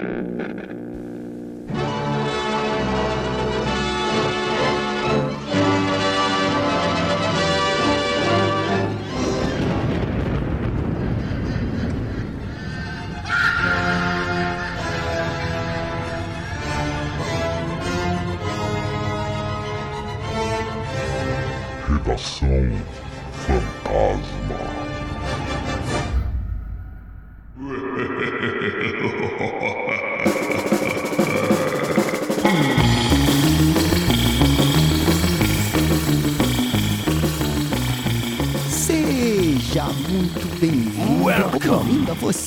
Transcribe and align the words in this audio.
Mm-hmm. 0.00 0.33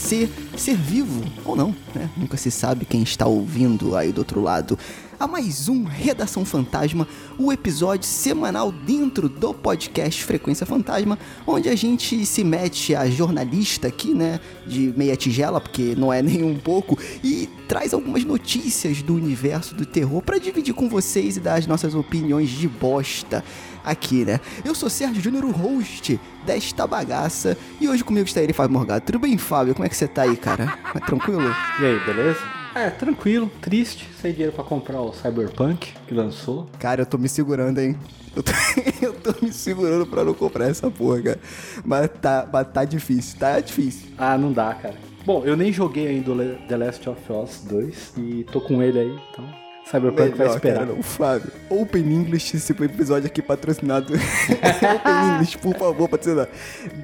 Você 0.07 0.29
ser 0.55 0.75
vivo 0.75 1.21
ou 1.43 1.53
não, 1.53 1.75
né? 1.93 2.09
Nunca 2.15 2.37
se 2.37 2.49
sabe 2.49 2.85
quem 2.85 3.03
está 3.03 3.25
ouvindo 3.25 3.93
aí 3.93 4.13
do 4.13 4.19
outro 4.19 4.41
lado. 4.41 4.79
Mais 5.27 5.67
um 5.67 5.83
Redação 5.83 6.45
Fantasma, 6.45 7.05
o 7.37 7.51
episódio 7.51 8.07
semanal 8.07 8.71
dentro 8.71 9.27
do 9.27 9.53
podcast 9.53 10.23
Frequência 10.23 10.65
Fantasma, 10.65 11.19
onde 11.45 11.67
a 11.67 11.75
gente 11.75 12.25
se 12.25 12.43
mete 12.45 12.95
a 12.95 13.09
jornalista 13.09 13.89
aqui, 13.89 14.13
né, 14.13 14.39
de 14.65 14.93
meia 14.95 15.17
tigela, 15.17 15.59
porque 15.59 15.95
não 15.97 16.13
é 16.13 16.21
nem 16.23 16.43
um 16.43 16.57
pouco, 16.57 16.97
e 17.21 17.49
traz 17.67 17.93
algumas 17.93 18.23
notícias 18.23 19.01
do 19.01 19.15
universo 19.15 19.75
do 19.75 19.85
terror 19.85 20.21
para 20.21 20.39
dividir 20.39 20.73
com 20.73 20.87
vocês 20.87 21.35
e 21.35 21.41
dar 21.41 21.55
as 21.55 21.67
nossas 21.67 21.93
opiniões 21.93 22.49
de 22.49 22.67
bosta 22.67 23.43
aqui, 23.83 24.23
né? 24.23 24.39
Eu 24.63 24.73
sou 24.73 24.89
Sérgio 24.89 25.21
Júnior, 25.21 25.43
o 25.43 25.51
host 25.51 26.19
desta 26.45 26.87
bagaça, 26.87 27.57
e 27.81 27.89
hoje 27.89 28.03
comigo 28.03 28.25
está 28.25 28.41
ele, 28.41 28.53
Fábio 28.53 28.73
Morgado. 28.73 29.05
Tudo 29.05 29.19
bem, 29.19 29.37
Fábio? 29.37 29.75
Como 29.75 29.85
é 29.85 29.89
que 29.89 29.97
você 29.97 30.07
tá 30.07 30.21
aí, 30.21 30.37
cara? 30.37 30.77
Tá 30.93 30.99
tranquilo? 31.01 31.53
E 31.81 31.85
aí, 31.85 31.99
beleza? 32.05 32.56
É, 32.77 32.91
tranquilo, 32.91 33.49
triste, 33.59 34.07
sem 34.21 34.31
dinheiro 34.31 34.53
pra 34.53 34.63
comprar 34.63 35.01
o 35.01 35.11
Cyberpunk 35.11 35.93
que 36.07 36.13
lançou. 36.13 36.69
Cara, 36.77 37.01
eu 37.01 37.05
tô 37.07 37.17
me 37.17 37.27
segurando, 37.27 37.79
hein? 37.79 37.97
Eu 38.35 38.43
tô, 38.43 38.51
eu 39.01 39.13
tô 39.13 39.33
me 39.43 39.51
segurando 39.51 40.05
pra 40.05 40.23
não 40.23 40.35
comprar 40.35 40.69
essa 40.69 40.91
porra, 40.91 41.19
cara. 41.23 41.39
Mas 41.83 42.07
tá, 42.21 42.47
mas 42.53 42.67
tá 42.71 42.85
difícil, 42.85 43.39
tá 43.39 43.59
difícil. 43.59 44.09
Ah, 44.15 44.37
não 44.37 44.53
dá, 44.53 44.75
cara. 44.75 44.93
Bom, 45.25 45.43
eu 45.43 45.57
nem 45.57 45.73
joguei 45.73 46.07
ainda 46.07 46.31
The 46.67 46.77
Last 46.77 47.09
of 47.09 47.19
Us 47.33 47.63
2 47.63 48.13
e 48.15 48.43
tô 48.51 48.61
com 48.61 48.83
ele 48.83 48.99
aí, 48.99 49.19
então 49.31 49.43
Cyberpunk 49.89 50.29
vai 50.29 50.29
Melhor, 50.37 50.55
esperar. 50.55 50.85
cara, 50.85 50.93
o 50.93 51.01
Fábio. 51.01 51.51
Open 51.69 52.03
English, 52.03 52.57
esse 52.57 52.71
episódio 52.73 53.25
aqui 53.25 53.41
patrocinado. 53.41 54.13
Open 54.13 55.33
English, 55.33 55.57
por 55.57 55.73
favor, 55.75 56.07
patrocinar. 56.07 56.47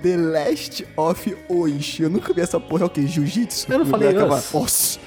The 0.03 0.17
Last 0.17 0.87
of 0.95 1.35
Us. 1.49 1.99
Eu 1.99 2.09
nunca 2.09 2.31
vi 2.33 2.41
essa 2.41 2.59
porra, 2.59 2.83
é 2.83 2.85
o 2.85 2.89
quê? 2.89 3.07
Jiu-Jitsu? 3.07 3.71
Eu 3.71 3.79
não 3.79 3.85
falei 3.85 4.13
vai. 4.13 4.41
Os. 4.53 4.99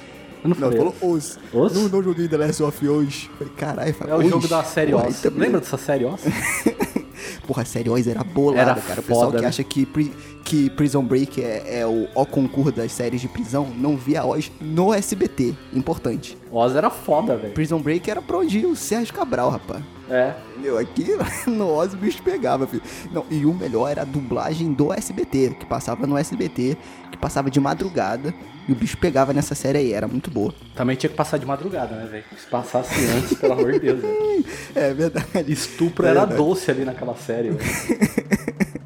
Não 0.47 0.69
Não, 0.69 0.71
falou 0.77 0.95
os. 1.01 1.37
Os? 1.53 1.73
Não, 1.73 1.89
não 1.89 2.03
joguei 2.03 2.27
The 2.27 2.37
Last 2.37 2.63
of 2.63 2.87
Us. 2.87 3.29
Falei, 3.37 3.53
caralho. 3.55 3.95
É 4.07 4.13
o 4.15 4.17
os? 4.19 4.29
jogo 4.29 4.47
da 4.47 4.63
série 4.63 4.91
Porra, 4.91 5.07
Oz. 5.07 5.21
também- 5.21 5.39
Lembra 5.41 5.59
dessa 5.61 5.77
série 5.77 6.05
Oz? 6.05 6.21
Porra, 7.45 7.61
a 7.63 7.65
série 7.65 7.89
Oz 7.89 8.07
era 8.07 8.23
bolada, 8.23 8.71
Era 8.71 8.81
cara. 8.81 8.99
O 8.99 9.03
pessoal 9.03 9.25
foda, 9.27 9.37
que 9.37 9.41
né? 9.43 9.47
acha 9.49 9.63
que, 9.63 9.85
Pri- 9.85 10.13
que 10.43 10.69
Prison 10.71 11.03
Break 11.03 11.41
é, 11.41 11.79
é 11.79 11.87
o, 11.87 12.07
o 12.13 12.25
concurso 12.25 12.71
das 12.73 12.91
séries 12.91 13.21
de 13.21 13.27
prisão, 13.27 13.67
não 13.77 13.95
via 13.97 14.25
Oz 14.25 14.51
no 14.61 14.93
SBT. 14.93 15.53
Importante. 15.73 16.37
Oz 16.51 16.75
era 16.75 16.89
foda, 16.89 17.35
velho. 17.37 17.53
Prison 17.53 17.79
Break 17.79 18.09
era 18.09 18.21
pra 18.21 18.37
onde 18.37 18.59
ia 18.59 18.67
o 18.67 18.75
Sérgio 18.75 19.13
Cabral, 19.13 19.49
rapaz. 19.49 19.81
É. 20.09 20.33
Entendeu? 20.51 20.77
Aqui 20.77 21.05
no 21.47 21.69
Oz 21.73 21.93
o 21.93 21.97
bicho 21.97 22.21
pegava, 22.23 22.65
filho. 22.65 22.81
Não, 23.11 23.25
e 23.29 23.45
o 23.45 23.53
melhor 23.53 23.89
era 23.89 24.03
a 24.03 24.05
dublagem 24.05 24.71
do 24.73 24.93
SBT, 24.93 25.55
que 25.59 25.65
passava 25.65 26.07
no 26.07 26.17
SBT, 26.17 26.77
que 27.11 27.17
passava 27.17 27.49
de 27.51 27.59
madrugada, 27.59 28.33
e 28.67 28.71
o 28.71 28.75
bicho 28.75 28.97
pegava 28.97 29.33
nessa 29.33 29.53
série 29.55 29.77
aí, 29.79 29.93
era 29.93 30.07
muito 30.07 30.29
boa. 30.31 30.53
Também 30.75 30.95
tinha 30.95 31.09
que 31.09 31.15
passar 31.15 31.37
de 31.37 31.45
madrugada, 31.45 31.95
né, 31.95 32.05
velho? 32.05 32.23
Se 32.37 32.47
passasse 32.47 32.93
antes, 33.05 33.33
pelo 33.37 33.53
amor 33.53 33.71
de 33.73 33.79
Deus, 33.79 34.01
velho. 34.01 34.45
É 34.75 34.93
verdade. 34.93 35.51
Estupro 35.51 36.05
É 36.05 36.09
era 36.11 36.19
verdade. 36.21 36.37
doce 36.41 36.69
ali 36.71 36.85
naquela 36.85 37.15
série, 37.15 37.49
velho. 37.51 37.59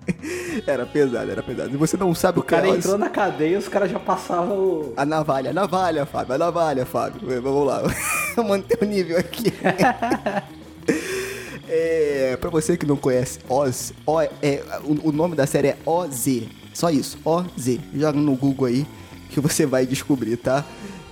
Era 0.68 0.86
pesado, 0.86 1.32
era 1.32 1.42
pesado. 1.42 1.74
E 1.74 1.78
você 1.78 1.98
não 1.98 2.14
sabe 2.14 2.38
o, 2.38 2.42
O 2.42 2.46
cara 2.46 2.62
que 2.64 2.68
é 2.68 2.72
Oz? 2.74 2.78
entrou 2.80 2.98
na 2.98 3.10
cadeia 3.10 3.58
os 3.58 3.68
caras 3.68 3.90
já 3.90 4.00
passavam 4.00 4.58
o. 4.58 4.94
A 4.96 5.04
navalha, 5.06 5.50
a 5.50 5.54
navalha, 5.54 6.06
Fábio, 6.06 6.36
a 6.36 6.38
navalha, 6.38 6.86
Fábio. 6.86 7.42
Vamos 7.42 7.66
lá, 7.68 7.82
manter 8.48 8.78
o 8.82 8.86
nível 8.86 9.18
aqui. 9.18 9.52
É, 11.72 12.38
pra 12.38 12.50
você 12.50 12.76
que 12.76 12.86
não 12.86 12.98
conhece 12.98 13.40
Oz, 13.48 13.94
o, 14.06 14.22
é, 14.22 14.30
o, 14.84 15.10
o 15.10 15.12
nome 15.12 15.36
da 15.36 15.48
série 15.48 15.70
é 15.70 15.78
OZ. 15.86 16.44
Só 16.74 16.90
isso, 16.90 17.18
OZ. 17.24 17.80
Joga 17.96 18.20
no 18.20 18.36
Google 18.36 18.68
aí 18.68 18.86
que 19.30 19.40
você 19.40 19.66
vai 19.66 19.86
descobrir, 19.86 20.36
tá? 20.36 20.66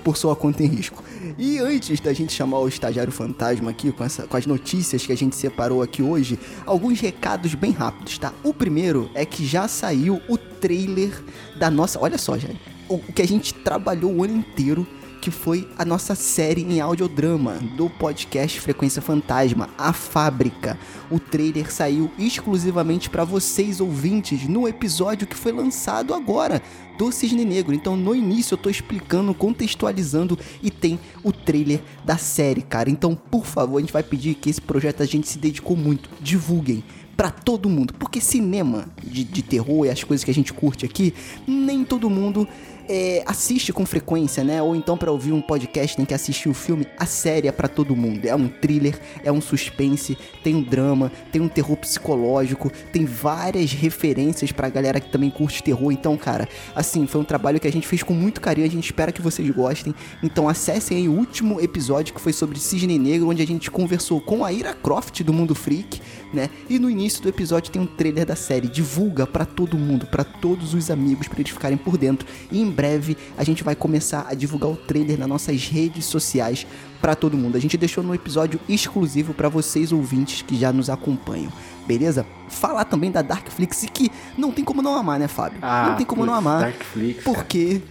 Por 0.04 0.18
sua 0.18 0.36
conta 0.36 0.62
em 0.62 0.68
risco. 0.68 1.02
E 1.38 1.60
antes 1.60 2.00
da 2.02 2.12
gente 2.12 2.34
chamar 2.34 2.60
o 2.60 2.68
estagiário 2.68 3.12
fantasma 3.12 3.72
aqui, 3.72 3.92
com, 3.92 4.04
essa, 4.04 4.28
com 4.28 4.36
as 4.36 4.46
notícias 4.46 5.06
que 5.06 5.14
a 5.14 5.18
gente 5.18 5.36
separou 5.36 5.82
aqui 5.82 6.02
hoje, 6.02 6.38
alguns 6.66 7.00
recados 7.00 7.56
bem 7.56 7.72
rápidos, 7.72 8.18
tá? 8.18 8.34
O 8.44 8.54
primeiro 8.54 9.10
é 9.14 9.26
que 9.26 9.46
já 9.46 9.68
saiu 9.68 10.22
o 10.28 10.38
trailer 10.38 11.24
da 11.58 11.70
nossa. 11.70 12.00
Olha 12.00 12.18
só, 12.18 12.38
gente. 12.38 12.60
O 12.90 12.96
o 12.96 13.14
que 13.14 13.22
a 13.22 13.28
gente 13.28 13.54
trabalhou 13.54 14.12
o 14.12 14.24
ano 14.24 14.38
inteiro 14.38 14.86
que 15.20 15.32
foi 15.32 15.68
a 15.78 15.84
nossa 15.84 16.16
série 16.16 16.62
em 16.62 16.80
audiodrama 16.80 17.54
do 17.76 17.90
podcast 17.90 18.60
Frequência 18.60 19.02
Fantasma, 19.02 19.70
A 19.78 19.92
Fábrica. 19.92 20.80
O 21.12 21.20
trailer 21.20 21.72
saiu 21.72 22.10
exclusivamente 22.18 23.10
para 23.10 23.24
vocês 23.24 23.82
ouvintes 23.82 24.48
no 24.48 24.68
episódio 24.68 25.28
que 25.28 25.36
foi 25.36 25.52
lançado 25.52 26.14
agora 26.14 26.62
do 26.98 27.12
Cisne 27.12 27.46
Negro. 27.46 27.74
Então, 27.74 27.96
no 27.96 28.16
início 28.16 28.54
eu 28.54 28.58
tô 28.58 28.70
explicando, 28.70 29.34
contextualizando 29.34 30.38
e 30.62 30.72
tem 30.72 31.00
o 31.24 31.32
trailer 31.32 31.82
da 32.04 32.18
série, 32.18 32.62
cara. 32.62 32.90
Então, 32.90 33.16
por 33.16 33.46
favor, 33.46 33.78
a 33.78 33.82
gente 33.82 33.94
vai 33.94 34.04
pedir 34.04 34.36
que 34.36 34.50
esse 34.50 34.62
projeto 34.62 35.04
a 35.04 35.06
gente 35.06 35.28
se 35.28 35.38
dedicou 35.38 35.76
muito. 35.76 36.10
Divulguem 36.22 36.84
pra 37.20 37.30
todo 37.30 37.68
mundo, 37.68 37.94
porque 37.96 38.22
cinema 38.22 38.88
de, 39.04 39.26
de 39.26 39.42
terror 39.42 39.86
e 39.86 39.90
as 39.90 40.02
coisas 40.06 40.24
que 40.24 40.32
a 40.32 40.34
gente 40.34 40.54
curte 40.54 40.86
aqui, 40.86 41.14
nem 41.46 41.84
todo 41.84 42.10
mundo 42.10 42.48
é, 42.90 43.24
assiste 43.28 43.72
com 43.72 43.86
frequência, 43.86 44.44
né? 44.44 44.62
Ou 44.64 44.76
então 44.76 44.98
pra 44.98 45.12
ouvir 45.12 45.32
um 45.32 45.42
podcast 45.42 45.96
tem 45.96 46.06
que 46.06 46.14
assistir 46.14 46.50
o 46.50 46.54
filme. 46.56 46.88
A 46.98 47.06
série 47.06 47.48
é 47.48 47.52
pra 47.52 47.68
todo 47.68 47.96
mundo. 47.96 48.26
É 48.26 48.36
um 48.36 48.48
thriller, 48.48 49.00
é 49.24 49.32
um 49.32 49.40
suspense, 49.40 50.18
tem 50.44 50.56
um 50.56 50.64
drama, 50.64 51.12
tem 51.32 51.40
um 51.40 51.48
terror 51.48 51.78
psicológico, 51.78 52.72
tem 52.92 53.06
várias 53.06 53.72
referências 53.72 54.52
pra 54.52 54.70
galera 54.70 55.00
que 55.00 55.12
também 55.12 55.30
curte 55.30 55.62
terror. 55.62 55.92
Então, 55.92 56.18
cara, 56.18 56.50
assim, 56.76 57.06
foi 57.06 57.22
um 57.22 57.24
trabalho 57.26 57.60
que 57.60 57.68
a 57.68 57.72
gente 57.72 57.88
fez 57.88 58.02
com 58.02 58.14
muito 58.14 58.42
carinho. 58.42 58.66
A 58.66 58.72
gente 58.72 58.86
espera 58.86 59.12
que 59.12 59.22
vocês 59.22 59.48
gostem. 59.52 59.94
Então, 60.24 60.50
acessem 60.50 60.98
aí 60.98 61.08
o 61.08 61.14
último 61.14 61.62
episódio 61.62 62.16
que 62.16 62.20
foi 62.20 62.34
sobre 62.34 62.60
Cisne 62.60 62.98
Negro, 62.98 63.30
onde 63.30 63.44
a 63.44 63.48
gente 63.48 63.70
conversou 63.70 64.20
com 64.20 64.44
a 64.44 64.52
Ira 64.52 64.74
Croft 64.74 65.22
do 65.22 65.32
Mundo 65.32 65.54
Freak, 65.54 66.02
né? 66.34 66.50
E 66.70 66.78
no 66.80 66.90
início 66.90 67.22
do 67.22 67.30
episódio 67.30 67.72
tem 67.72 67.82
um 67.82 67.86
trailer 67.86 68.26
da 68.26 68.36
série. 68.36 68.68
Divulga 68.68 69.26
pra 69.26 69.46
todo 69.46 69.78
mundo, 69.78 70.08
pra 70.08 70.24
todos 70.24 70.74
os 70.74 70.90
amigos, 70.92 71.28
pra 71.28 71.40
eles 71.40 71.52
ficarem 71.52 71.78
por 71.78 71.98
dentro. 71.98 72.28
E 72.52 72.62
em 72.62 72.70
breve 72.70 73.18
a 73.38 73.44
gente 73.44 73.64
vai 73.64 73.76
começar 73.76 74.26
a 74.30 74.34
divulgar 74.34 74.70
o 74.70 74.76
trailer 74.76 75.18
nas 75.18 75.28
nossas 75.28 75.68
redes 75.68 76.06
sociais 76.06 76.66
pra 77.02 77.16
todo 77.16 77.38
mundo. 77.38 77.56
A 77.56 77.62
gente 77.62 77.78
deixou 77.78 78.04
no 78.04 78.14
episódio 78.14 78.60
exclusivo 78.68 79.34
pra 79.34 79.50
vocês 79.50 79.92
ouvintes 79.92 80.42
que 80.42 80.58
já 80.58 80.72
nos 80.72 80.90
acompanham. 80.90 81.52
Beleza? 81.88 82.26
Falar 82.50 82.86
também 82.86 83.10
da 83.12 83.22
Darkflix 83.22 83.86
que 83.92 84.12
não 84.38 84.52
tem 84.52 84.64
como 84.64 84.82
não 84.82 84.96
amar, 84.96 85.20
né, 85.20 85.28
Fábio? 85.28 85.60
não 85.90 85.96
tem 85.96 86.06
como 86.06 86.26
não 86.26 86.34
putz, 86.34 86.48
amar. 86.48 86.62
Darkflix, 86.62 87.24
cara. 87.24 87.82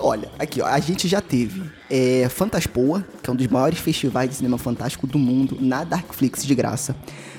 Olha, 0.00 0.30
aqui 0.38 0.60
ó, 0.60 0.66
a 0.66 0.78
gente 0.78 1.08
já 1.08 1.20
teve 1.20 1.62
é, 1.90 2.28
Fantaspoa, 2.28 3.04
que 3.22 3.28
é 3.28 3.32
um 3.32 3.36
dos 3.36 3.46
maiores 3.48 3.78
festivais 3.78 4.30
de 4.30 4.36
cinema 4.36 4.56
fantástico 4.56 5.06
do 5.06 5.18
mundo, 5.18 5.58
na 5.60 5.82
Darkflix 5.82 6.46
de 6.46 6.54
graça. 6.54 6.94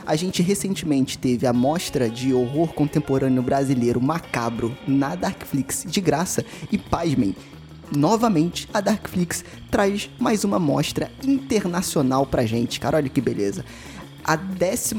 A 0.05 0.15
gente 0.15 0.41
recentemente 0.41 1.17
teve 1.17 1.45
a 1.47 1.53
mostra 1.53 2.09
de 2.09 2.33
horror 2.33 2.73
contemporâneo 2.73 3.41
brasileiro 3.41 4.01
Macabro 4.01 4.75
na 4.87 5.15
Darkflix 5.15 5.85
de 5.87 6.01
graça. 6.01 6.43
E 6.71 6.77
pasmem, 6.77 7.35
novamente 7.95 8.67
a 8.73 8.81
Darkflix 8.81 9.45
traz 9.71 10.09
mais 10.19 10.43
uma 10.43 10.59
mostra 10.59 11.11
internacional 11.23 12.25
pra 12.25 12.45
gente, 12.45 12.79
cara. 12.79 12.97
Olha 12.97 13.09
que 13.09 13.21
beleza. 13.21 13.63
A 14.23 14.35
12 14.35 14.95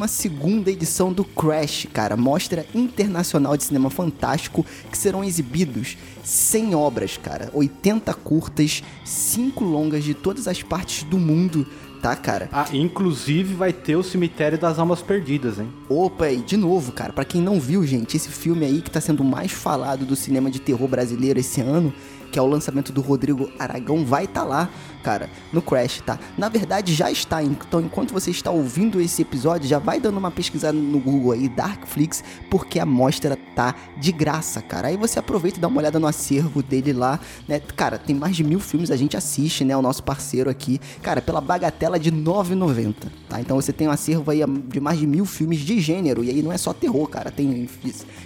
edição 0.67 1.13
do 1.13 1.25
Crash, 1.25 1.87
cara, 1.93 2.17
mostra 2.17 2.67
internacional 2.75 3.57
de 3.57 3.65
cinema 3.65 3.91
fantástico 3.91 4.65
que 4.91 4.99
serão 4.99 5.23
exibidos 5.23 5.97
100 6.25 6.75
obras, 6.75 7.17
cara, 7.17 7.51
80 7.53 8.13
curtas, 8.15 8.83
5 9.05 9.65
longas 9.65 10.05
de 10.05 10.15
todas 10.15 10.49
as 10.49 10.63
partes 10.63 11.05
do 11.05 11.19
mundo, 11.19 11.67
tá, 12.01 12.17
cara? 12.17 12.49
Ah, 12.53 12.67
inclusive 12.73 13.55
vai 13.55 13.73
ter 13.73 13.97
o 13.97 14.03
Cemitério 14.03 14.59
das 14.59 14.79
Almas 14.79 15.03
Perdidas, 15.03 15.59
hein? 15.59 15.73
Opa, 15.89 16.29
e 16.31 16.39
de 16.39 16.57
novo, 16.57 16.93
cara, 16.93 17.13
pra 17.13 17.25
quem 17.25 17.41
não 17.41 17.61
viu, 17.61 17.87
gente, 17.87 18.17
esse 18.17 18.29
filme 18.29 18.65
aí 18.65 18.81
que 18.81 18.91
tá 18.91 19.01
sendo 19.01 19.23
mais 19.23 19.53
falado 19.53 20.05
do 20.05 20.17
cinema 20.17 20.51
de 20.51 20.61
terror 20.61 20.89
brasileiro 20.89 21.39
esse 21.39 21.61
ano 21.61 21.93
que 22.31 22.39
é 22.39 22.43
o 22.43 22.47
lançamento 22.47 22.93
do 22.93 23.01
Rodrigo 23.01 23.51
Aragão, 23.59 24.05
vai 24.05 24.25
estar 24.25 24.43
tá 24.43 24.47
lá, 24.47 24.71
cara, 25.03 25.29
no 25.53 25.61
Crash, 25.63 26.03
tá? 26.05 26.19
Na 26.37 26.49
verdade, 26.49 26.95
já 26.95 27.11
está. 27.11 27.43
Então, 27.43 27.81
enquanto 27.81 28.13
você 28.13 28.31
está 28.31 28.51
ouvindo 28.51 29.01
esse 29.01 29.23
episódio, 29.23 29.69
já 29.69 29.79
vai 29.79 30.01
dando 30.01 30.19
uma 30.19 30.31
pesquisada 30.31 30.77
no 30.77 30.99
Google 30.99 31.33
aí, 31.33 31.49
Darkflix, 31.49 32.23
porque 32.51 32.79
a 32.79 32.87
mostra 32.87 33.37
tá 33.55 33.75
de 33.97 34.13
graça, 34.13 34.63
cara. 34.63 34.89
Aí 34.89 34.97
você 34.97 35.19
aproveita 35.19 35.59
e 35.59 35.61
dá 35.61 35.69
uma 35.69 35.79
olhada 35.79 35.99
no 35.99 36.07
acervo 36.07 36.63
dele 36.63 36.93
lá, 36.93 37.21
né? 37.49 37.61
Cara, 37.61 37.99
tem 37.99 38.15
mais 38.15 38.37
de 38.37 38.45
mil 38.45 38.61
filmes, 38.61 38.91
a 38.91 38.97
gente 38.97 39.17
assiste, 39.17 39.65
né? 39.65 39.77
O 39.77 39.83
nosso 39.83 40.03
parceiro 40.03 40.51
aqui, 40.51 40.81
cara, 41.03 41.21
pela 41.21 41.41
bagatela 41.41 41.99
de 41.99 42.11
R$ 42.11 42.17
9,90, 42.17 42.95
tá? 43.29 43.41
Então 43.41 43.57
você 43.57 43.73
tem 43.73 43.89
um 43.89 43.91
acervo 43.91 44.31
aí 44.31 44.41
de 44.69 44.81
mais 44.81 44.99
de 44.99 45.07
mil 45.07 45.25
filmes 45.25 45.61
de 45.61 45.81
gênero, 45.81 46.23
e 46.25 46.31
aí 46.31 46.43
não 46.43 46.53
é 46.53 46.59
só 46.59 46.73
terror, 46.73 47.09
cara. 47.09 47.31
Tem 47.31 47.69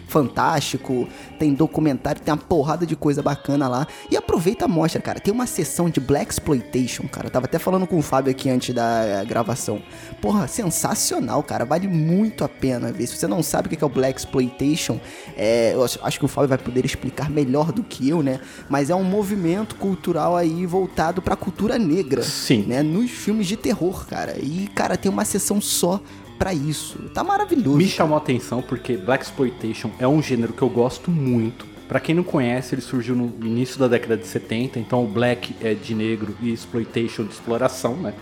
fantástico, 0.08 1.08
tem 1.38 1.54
documentário, 1.54 2.20
tem 2.20 2.32
uma 2.32 2.38
porrada 2.38 2.86
de 2.86 2.96
coisa 2.96 3.22
bacana 3.22 3.68
lá. 3.68 3.86
E 4.10 4.16
aproveita 4.16 4.64
a 4.64 4.68
mostra, 4.68 5.00
cara. 5.00 5.20
Tem 5.20 5.32
uma 5.32 5.46
sessão 5.46 5.88
de 5.88 6.00
Black 6.00 6.32
Exploitation, 6.64 7.06
cara. 7.08 7.26
Eu 7.26 7.30
tava 7.30 7.46
até 7.46 7.58
falando 7.58 7.86
com 7.86 7.98
o 7.98 8.02
Fábio 8.02 8.30
aqui 8.30 8.48
antes 8.50 8.74
da 8.74 9.22
gravação. 9.24 9.80
Porra, 10.20 10.48
sensacional, 10.48 11.42
cara. 11.42 11.64
Vale 11.64 11.86
muito 11.86 12.44
a 12.44 12.48
pena 12.48 12.92
ver. 12.92 13.06
Se 13.06 13.16
você 13.16 13.26
não 13.26 13.42
sabe 13.42 13.66
o 13.66 13.70
que 13.70 13.82
é 13.82 13.86
o 13.86 13.90
Black 13.90 14.18
Exploitation, 14.18 14.98
é, 15.36 15.74
eu 15.74 15.84
acho 15.84 16.18
que 16.18 16.24
o 16.24 16.28
Fábio 16.28 16.48
vai 16.48 16.58
poder 16.58 16.84
explicar 16.84 17.30
melhor 17.30 17.72
do 17.72 17.82
que 17.82 18.08
eu, 18.08 18.22
né? 18.22 18.40
Mas 18.68 18.90
é 18.90 18.94
um 18.94 19.04
movimento 19.04 19.76
cultural 19.76 20.36
aí 20.36 20.66
voltado 20.66 21.22
pra 21.22 21.36
cultura 21.36 21.78
negra. 21.78 22.22
Sim. 22.22 22.64
Né? 22.66 22.82
Nos 22.82 23.10
filmes 23.10 23.46
de 23.46 23.56
terror, 23.56 24.06
cara. 24.06 24.36
E, 24.38 24.68
cara, 24.74 24.96
tem 24.96 25.10
uma 25.10 25.24
sessão 25.24 25.60
só 25.60 26.00
para 26.38 26.52
isso. 26.52 26.98
Tá 27.14 27.22
maravilhoso. 27.22 27.76
Me 27.76 27.88
chamou 27.88 28.16
a 28.16 28.18
atenção 28.18 28.60
porque 28.62 28.96
Black 28.96 29.24
Exploitation 29.24 29.90
é 29.98 30.08
um 30.08 30.20
gênero 30.20 30.52
que 30.52 30.62
eu 30.62 30.68
gosto 30.68 31.10
muito. 31.10 31.73
Para 31.94 32.00
quem 32.00 32.12
não 32.12 32.24
conhece, 32.24 32.74
ele 32.74 32.82
surgiu 32.82 33.14
no 33.14 33.32
início 33.46 33.78
da 33.78 33.86
década 33.86 34.16
de 34.16 34.26
70, 34.26 34.80
então 34.80 35.04
o 35.04 35.06
Black 35.06 35.54
é 35.62 35.74
de 35.74 35.94
negro 35.94 36.36
e 36.42 36.52
Exploitation 36.52 37.22
de 37.22 37.32
exploração, 37.32 37.94
né? 37.94 38.12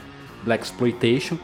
Black 0.44 0.62
Exploitation. 0.62 1.38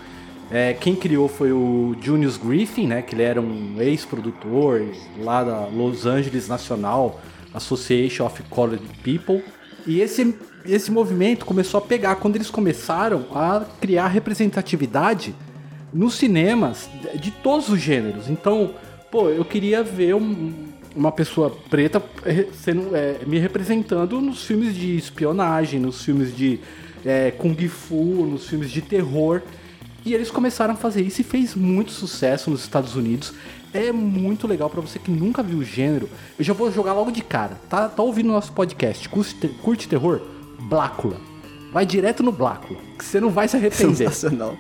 É, 0.51 0.75
quem 0.75 0.95
criou 0.95 1.27
foi 1.27 1.53
o 1.53 1.97
Junius 2.03 2.37
Griffin, 2.37 2.87
né? 2.87 3.01
Que 3.01 3.15
ele 3.15 3.23
era 3.23 3.41
um 3.41 3.81
ex-produtor 3.81 4.83
lá 5.21 5.43
da 5.43 5.69
Los 5.69 6.05
Angeles 6.05 6.49
National 6.49 7.19
Association 7.55 8.27
of 8.27 8.43
Colored 8.51 8.85
People. 9.03 9.43
E 9.87 10.03
esse, 10.03 10.37
esse 10.67 10.91
movimento 10.91 11.47
começou 11.47 11.79
a 11.79 11.81
pegar 11.81 12.17
quando 12.17 12.37
eles 12.37 12.51
começaram 12.51 13.25
a 13.35 13.65
criar 13.81 14.09
representatividade 14.09 15.35
nos 15.95 16.17
cinemas 16.17 16.91
de 17.15 17.31
todos 17.31 17.71
os 17.71 17.81
gêneros. 17.81 18.29
Então, 18.29 18.75
pô, 19.11 19.31
eu 19.31 19.47
queria 19.47 19.83
ver 19.83 20.15
um, 20.15 20.69
uma 20.99 21.13
pessoa 21.13 21.57
preta 21.71 22.03
sendo, 22.53 22.95
é, 22.95 23.21
me 23.25 23.39
representando 23.39 24.21
nos 24.21 24.45
filmes 24.45 24.75
de 24.75 24.97
espionagem, 24.97 25.79
nos 25.79 26.03
filmes 26.03 26.37
de 26.37 26.59
é, 27.05 27.31
Kung 27.31 27.57
Fu, 27.69 28.27
nos 28.27 28.49
filmes 28.49 28.71
de 28.71 28.83
terror. 28.83 29.41
E 30.05 30.13
eles 30.13 30.31
começaram 30.31 30.75
a 30.75 30.77
fazer 30.77 31.03
isso 31.03 31.21
e 31.21 31.25
fez 31.25 31.55
muito 31.55 31.93
sucesso 31.93 32.51
nos 32.51 32.63
Estados 32.63 32.97
Unidos. 32.97 33.33
É 33.73 33.93
muito 33.93 34.47
legal 34.49 34.69
para 34.69 34.81
você 34.81 34.99
que 34.99 35.11
nunca 35.11 35.43
viu 35.43 35.59
o 35.59 35.65
gênero. 35.65 36.09
Eu 36.37 36.45
já 36.45 36.53
vou 36.53 36.73
jogar 36.73 36.95
logo 36.95 37.13
de 37.13 37.23
cara. 37.23 37.61
Tá, 37.69 37.89
tá 37.89 38.03
ouvindo 38.03 38.29
nosso 38.29 38.53
podcast? 38.53 39.09
Curte, 39.09 39.49
curte 39.63 39.87
terror? 39.87 40.21
Blácula. 40.61 41.28
Vai 41.73 41.85
direto 41.85 42.23
no 42.23 42.33
Blácula, 42.33 42.81
que 42.99 43.05
você 43.05 43.21
não 43.21 43.31
vai 43.31 43.47
se 43.47 43.57
arrepender. 43.57 43.97
Sensacional. 43.97 44.57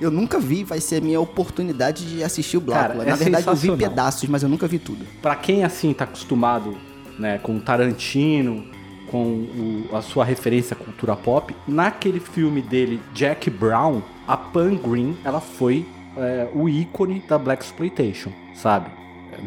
Eu 0.00 0.10
nunca 0.10 0.40
vi, 0.40 0.64
vai 0.64 0.80
ser 0.80 0.96
a 0.96 1.00
minha 1.00 1.20
oportunidade 1.20 2.04
de 2.04 2.24
assistir 2.24 2.56
o 2.56 2.60
Blácula. 2.60 3.04
Cara, 3.04 3.08
é 3.08 3.10
Na 3.10 3.16
verdade, 3.16 3.46
eu 3.46 3.54
vi 3.54 3.76
pedaços, 3.76 4.28
mas 4.28 4.42
eu 4.42 4.48
nunca 4.48 4.66
vi 4.66 4.78
tudo. 4.78 5.06
Para 5.22 5.36
quem 5.36 5.64
assim 5.64 5.92
tá 5.92 6.04
acostumado, 6.04 6.76
né, 7.18 7.38
com 7.38 7.60
Tarantino, 7.60 8.64
com 9.10 9.24
o, 9.24 9.88
a 9.96 10.02
sua 10.02 10.24
referência 10.24 10.74
à 10.74 10.76
cultura 10.76 11.14
pop, 11.14 11.54
naquele 11.66 12.20
filme 12.20 12.60
dele, 12.60 13.00
Jack 13.14 13.48
Brown, 13.50 14.02
a 14.26 14.36
Pan 14.36 14.74
Green, 14.76 15.16
ela 15.24 15.40
foi 15.40 15.86
é, 16.16 16.48
o 16.52 16.68
ícone 16.68 17.22
da 17.28 17.38
Black 17.38 17.64
Exploitation, 17.64 18.32
sabe? 18.54 18.90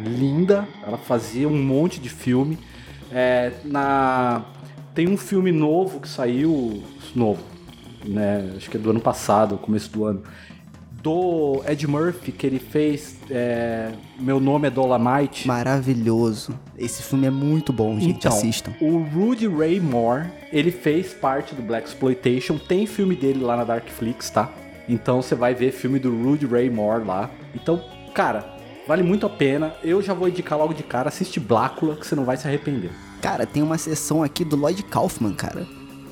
Linda, 0.06 0.68
ela 0.86 0.98
fazia 0.98 1.48
um 1.48 1.62
monte 1.62 2.00
de 2.00 2.10
filme. 2.10 2.58
É, 3.12 3.52
na 3.66 4.42
tem 4.94 5.08
um 5.08 5.18
filme 5.18 5.52
novo 5.52 6.00
que 6.00 6.08
saiu, 6.08 6.84
novo, 7.16 7.44
né? 8.06 8.54
Acho 8.56 8.70
que 8.70 8.78
é 8.78 8.80
do 8.80 8.90
ano 8.90 9.00
passado, 9.00 9.58
começo 9.58 9.92
do 9.92 10.06
ano. 10.06 10.24
Do 11.02 11.64
Ed 11.68 11.88
Murphy, 11.88 12.32
que 12.32 12.46
ele 12.46 12.60
fez 12.60 13.18
é, 13.32 13.92
Meu 14.20 14.40
Nome 14.40 14.68
é 14.68 14.70
Dolomite. 14.70 15.48
Maravilhoso. 15.48 16.54
Esse 16.78 17.02
filme 17.02 17.26
é 17.26 17.32
muito 17.32 17.74
bom, 17.74 18.00
gente. 18.00 18.18
Então, 18.18 18.32
assistam. 18.32 18.72
O 18.80 19.00
Rudy 19.00 19.48
Ray 19.48 19.80
Moore, 19.80 20.28
ele 20.54 20.70
fez 20.70 21.12
parte 21.12 21.56
do 21.56 21.64
Black 21.64 21.88
Exploitation. 21.88 22.60
Tem 22.60 22.86
filme 22.86 23.16
dele 23.16 23.44
lá 23.44 23.58
na 23.58 23.64
Darkflix, 23.64 24.30
tá? 24.30 24.52
Então 24.88 25.24
você 25.24 25.34
vai 25.34 25.56
ver 25.56 25.72
filme 25.72 25.98
do 25.98 26.12
Rudy 26.24 26.46
Ray 26.46 26.70
Moore 26.70 27.04
lá. 27.04 27.32
Então, 27.56 27.84
cara, 28.14 28.58
vale 28.88 29.02
muito 29.02 29.26
a 29.26 29.30
pena. 29.30 29.74
Eu 29.84 30.04
já 30.04 30.14
vou 30.14 30.28
indicar 30.28 30.60
logo 30.60 30.74
de 30.74 30.84
cara. 30.84 31.10
Assiste 31.10 31.40
Blácula, 31.40 31.96
que 31.96 32.06
você 32.06 32.14
não 32.14 32.26
vai 32.26 32.38
se 32.38 32.48
arrepender. 32.48 32.92
Cara, 33.22 33.46
tem 33.46 33.62
uma 33.62 33.78
sessão 33.78 34.24
aqui 34.24 34.44
do 34.44 34.56
Lloyd 34.56 34.82
Kaufman, 34.84 35.34
cara. 35.34 35.68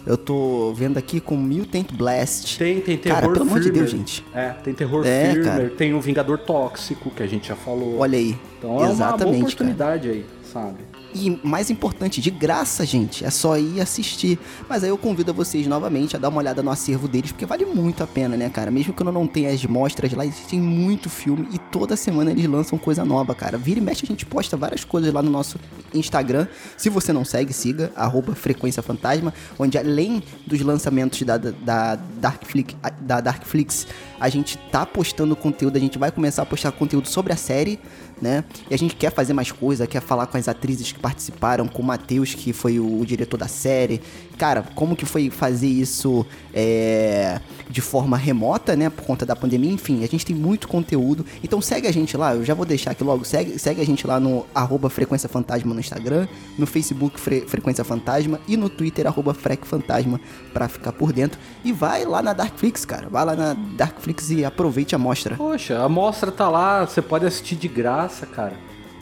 Eu 0.06 0.18
tô 0.18 0.74
vendo 0.74 0.98
aqui 0.98 1.20
com 1.20 1.36
Mutant 1.36 1.92
Blast. 1.92 2.58
Tem, 2.58 2.80
tem 2.82 2.98
terror 2.98 3.22
Cara, 3.22 3.34
pelo 3.34 3.46
amor 3.46 3.60
de 3.60 3.70
Deus, 3.70 3.90
gente. 3.90 4.26
É, 4.34 4.50
tem 4.50 4.74
terror 4.74 5.06
é, 5.06 5.32
firmer, 5.32 5.44
cara. 5.44 5.70
tem 5.70 5.94
o 5.94 6.02
Vingador 6.02 6.38
Tóxico, 6.38 7.12
que 7.12 7.22
a 7.22 7.28
gente 7.28 7.50
já 7.50 7.56
falou. 7.56 8.00
Olha 8.00 8.18
aí. 8.18 8.38
Então 8.58 8.84
é 8.84 8.90
uma 8.90 9.18
boa 9.18 9.36
oportunidade 9.36 10.08
cara. 10.08 10.14
aí, 10.14 10.26
sabe? 10.52 10.78
E 11.14 11.40
mais 11.44 11.70
importante, 11.72 12.22
de 12.22 12.30
graça, 12.30 12.86
gente. 12.86 13.26
É 13.26 13.30
só 13.30 13.58
ir 13.58 13.82
assistir. 13.82 14.40
Mas 14.68 14.84
aí 14.84 14.90
eu 14.90 14.98
convido 14.98 15.34
vocês 15.34 15.66
novamente 15.66 16.16
a 16.16 16.20
dar 16.20 16.30
uma 16.30 16.40
olhada 16.40 16.62
no 16.62 16.70
acervo 16.70 17.08
deles, 17.08 17.32
porque 17.32 17.46
vale 17.46 17.66
muito 17.66 18.04
a 18.04 18.08
pena, 18.08 18.38
né, 18.38 18.50
cara? 18.50 18.70
Mesmo 18.70 18.94
que 18.94 19.02
eu 19.02 19.12
não 19.12 19.26
tenha 19.26 19.50
as 19.50 19.66
mostras 19.66 20.14
lá, 20.14 20.26
existem 20.26 20.60
muito 20.60 21.10
filme 21.10 21.48
e 21.52 21.58
toda 21.58 21.96
semana 21.96 22.32
eles 22.32 22.46
lançam 22.46 22.78
coisa 22.78 23.04
nova, 23.04 23.34
cara. 23.34 23.58
Vira 23.58 23.80
e 23.80 23.82
mexe, 23.82 24.06
a 24.06 24.08
gente 24.08 24.26
posta 24.26 24.56
várias 24.56 24.84
coisas 24.84 25.12
lá 25.12 25.22
no 25.22 25.32
nosso 25.32 25.60
Instagram. 25.94 26.48
Se 26.78 26.90
você 26.90 27.12
não 27.12 27.26
segue, 27.26 27.54
siga, 27.54 27.92
arroba 27.96 28.36
Frequência 28.36 28.84
Fantasma, 28.84 29.34
onde 29.58 29.78
além 29.78 30.22
dos 30.46 30.62
lançamentos 30.62 31.22
da, 31.24 31.38
da, 31.38 31.96
Darkflix, 31.96 32.76
da 33.02 33.20
Darkflix, 33.20 33.88
a 34.20 34.30
gente 34.30 34.58
tá 34.72 34.86
postando 34.86 35.36
conteúdo, 35.36 35.78
a 35.78 35.80
gente 35.80 35.98
vai 35.98 36.12
começar 36.12 36.44
a 36.44 36.46
postar 36.46 36.72
conteúdo 36.72 37.08
sobre 37.08 37.34
a 37.34 37.38
série, 37.38 37.80
né? 38.22 38.44
E 38.70 38.74
a 38.74 38.78
gente 38.78 38.96
quer 38.96 39.12
fazer 39.12 39.34
mais 39.34 39.52
coisa, 39.52 39.88
quer 39.88 40.02
falar 40.02 40.28
com 40.28 40.38
as 40.38 40.48
atrizes 40.48 40.92
que 40.92 41.00
participaram, 41.00 41.68
com 41.68 41.82
o 41.82 41.86
Matheus, 41.86 42.34
que 42.34 42.54
foi 42.54 42.80
o, 42.80 43.00
o, 43.00 43.06
diretor 43.06 43.38
da 43.38 43.48
série. 43.48 44.02
Cara, 44.40 44.64
como 44.74 44.96
que 44.96 45.06
foi 45.06 45.30
fazer 45.30 45.68
isso 45.68 46.26
é, 46.54 47.42
de 47.70 47.82
forma 47.82 48.16
remota, 48.16 48.74
né? 48.74 48.90
Por 48.90 49.04
conta 49.04 49.26
da 49.26 49.36
pandemia. 49.36 49.70
Enfim, 49.70 50.02
a 50.02 50.08
gente 50.08 50.26
tem 50.26 50.34
muito 50.34 50.66
conteúdo. 50.66 51.26
Então 51.44 51.62
segue 51.62 51.88
a 51.88 51.92
gente 51.92 52.16
lá, 52.16 52.34
eu 52.34 52.46
já 52.46 52.54
vou 52.54 52.66
deixar 52.66 52.92
aqui 52.92 53.04
logo. 53.04 53.26
Segue, 53.26 53.60
segue 53.60 53.82
a 53.82 53.86
gente 53.86 54.08
lá 54.08 54.18
no 54.18 54.46
arroba 54.56 54.90
Frequência 54.90 55.28
Fantasma 55.28 55.74
no 55.74 55.80
Instagram, 55.82 56.26
no 56.58 56.66
Facebook 56.66 57.20
Fre 57.20 57.42
Frequência 57.42 57.84
Fantasma 57.84 58.40
e 58.48 58.56
no 58.56 58.70
Twitter 58.70 59.06
arroba 59.06 59.34
Frec 59.34 59.68
Fantasma 59.68 60.22
pra 60.54 60.70
ficar 60.70 60.94
por 60.94 61.12
dentro. 61.12 61.38
E 61.62 61.74
vai 61.74 62.06
lá 62.06 62.22
na 62.22 62.32
Darkflix, 62.32 62.86
cara. 62.86 63.10
Vai 63.10 63.26
lá 63.26 63.36
na 63.36 63.54
Darkflix 63.54 64.32
e 64.32 64.46
aproveite 64.46 64.96
a 64.96 64.98
mostra. 64.98 65.36
Poxa, 65.36 65.84
a 65.84 65.90
mostra 65.90 66.32
tá 66.32 66.48
lá, 66.48 66.86
você 66.86 67.02
pode 67.02 67.26
assistir 67.26 67.58
de 67.58 67.68
graça, 67.68 68.26
cara. 68.26 68.54